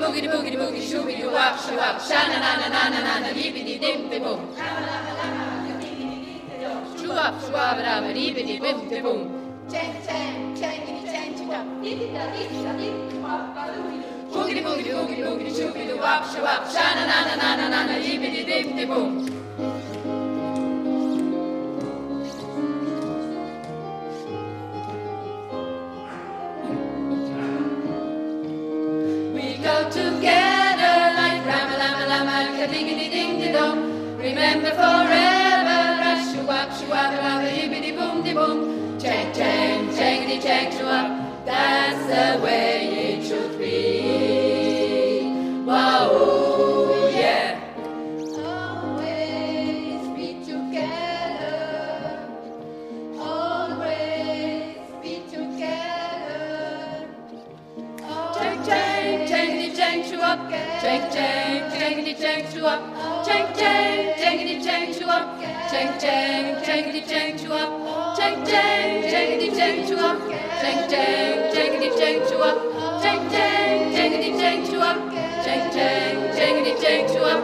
boogity 0.00 0.28
boogity 0.32 0.56
boogity 0.56 0.56
boogity 0.60 0.86
shooby 0.90 1.14
doo 1.20 1.30
wop 1.36 1.54
shoo 1.64 1.76
wop 1.76 1.96
sha 2.08 2.20
na 2.30 2.38
na 2.44 2.50
na 2.60 2.68
na 2.74 2.82
na 2.92 3.00
na 3.06 3.12
na 3.24 3.28
libbity 3.38 3.74
dimpy 3.82 4.18
boom. 4.24 4.40
Shoo 6.98 7.12
wop 7.18 7.34
shoo 7.42 7.52
wop 7.52 7.76
da 7.86 8.00
libbity 8.16 8.54
bimpy 8.62 8.98
boom. 9.04 9.20
Chang 9.72 9.94
chang 10.06 10.56
chang 10.60 10.80
chang 11.12 11.30
chang 11.38 11.66
dibbita 11.82 12.22
dibbita 12.34 12.72
dibbita 12.80 13.18
wop 13.26 13.44
baloo. 13.54 13.92
Boogity 14.32 14.60
boogity 14.66 14.92
boogity 14.96 15.22
boogity 15.26 15.52
shooby 15.58 15.82
doo 15.88 15.98
wop 16.04 16.22
shoo 16.32 16.42
wop 16.42 16.62
sha 16.72 16.84
na 16.96 17.04
na 17.10 17.18
na 17.28 17.34
na 17.42 17.48
na 17.60 17.66
na 17.68 17.80
na 17.88 17.94
libbity 18.04 18.42
dimpy 18.48 18.86
boom. 18.86 19.39
Remember 34.30 34.70
forever, 34.70 35.78
rush 35.98 36.32
shoo 36.32 36.48
up, 36.48 36.70
shoo 36.78 36.92
up, 36.92 37.12
lama 37.20 37.48
yibbity 37.50 37.96
boom 37.96 38.22
di 38.22 38.32
boom. 38.32 38.96
Chang 38.96 39.34
chang, 39.34 39.88
changity 39.88 40.40
chang 40.40 40.70
shoo 40.70 40.86
up. 40.86 41.44
That's 41.44 42.06
the 42.06 42.40
way 42.40 42.89
Cheng 65.70 65.92
cheng, 66.00 66.54
Cheng 66.66 66.92
Di 66.92 67.00
cheng 67.00 67.38
chua. 67.38 67.60
Cheng 68.18 68.44
cheng, 68.46 69.02
Cheng 69.10 69.40
Di 69.40 69.50
cheng 69.56 69.86
chua. 69.88 70.14
Cheng 70.62 70.88
cheng, 70.90 71.52
Cheng 71.54 71.80
Di 71.80 71.88
cheng 71.98 72.24
chua. 72.30 72.54
Cheng 73.02 73.30
cheng, 73.32 73.92
Cheng 73.94 74.22
Di 74.22 74.32
cheng 74.40 74.66
chua. 74.72 74.94
Cheng 75.44 75.70
cheng, 75.74 76.34
Cheng 76.36 76.64
Di 76.64 76.72
cheng 76.82 77.06
chua. 77.14 77.34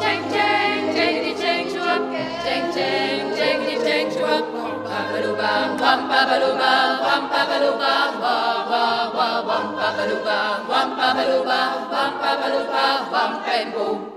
Cheng 0.00 0.22
cheng, 0.32 0.94
Cheng 0.96 1.24
Di 1.24 1.34
cheng 1.42 1.74
chua. 1.74 1.98
Cheng 2.44 2.72
cheng, 2.74 3.36
Cheng 3.36 3.66
Di 3.66 3.76
cheng 3.84 4.10
chua. 4.16 4.40
Papaluba, 4.88 5.76
wam 5.80 6.08
papaluba, 6.08 6.72
wam 7.04 7.22
papaluba, 7.30 7.94
wa 8.22 8.36
wa 8.70 9.12
wa, 9.16 9.28
wam 9.48 9.76
papaluba, 9.76 10.38
wam 10.68 10.88
papaluba, 10.98 11.60
wam 11.92 12.12
papaluba, 12.22 12.84
wam 13.12 13.30
pembo. 13.44 14.13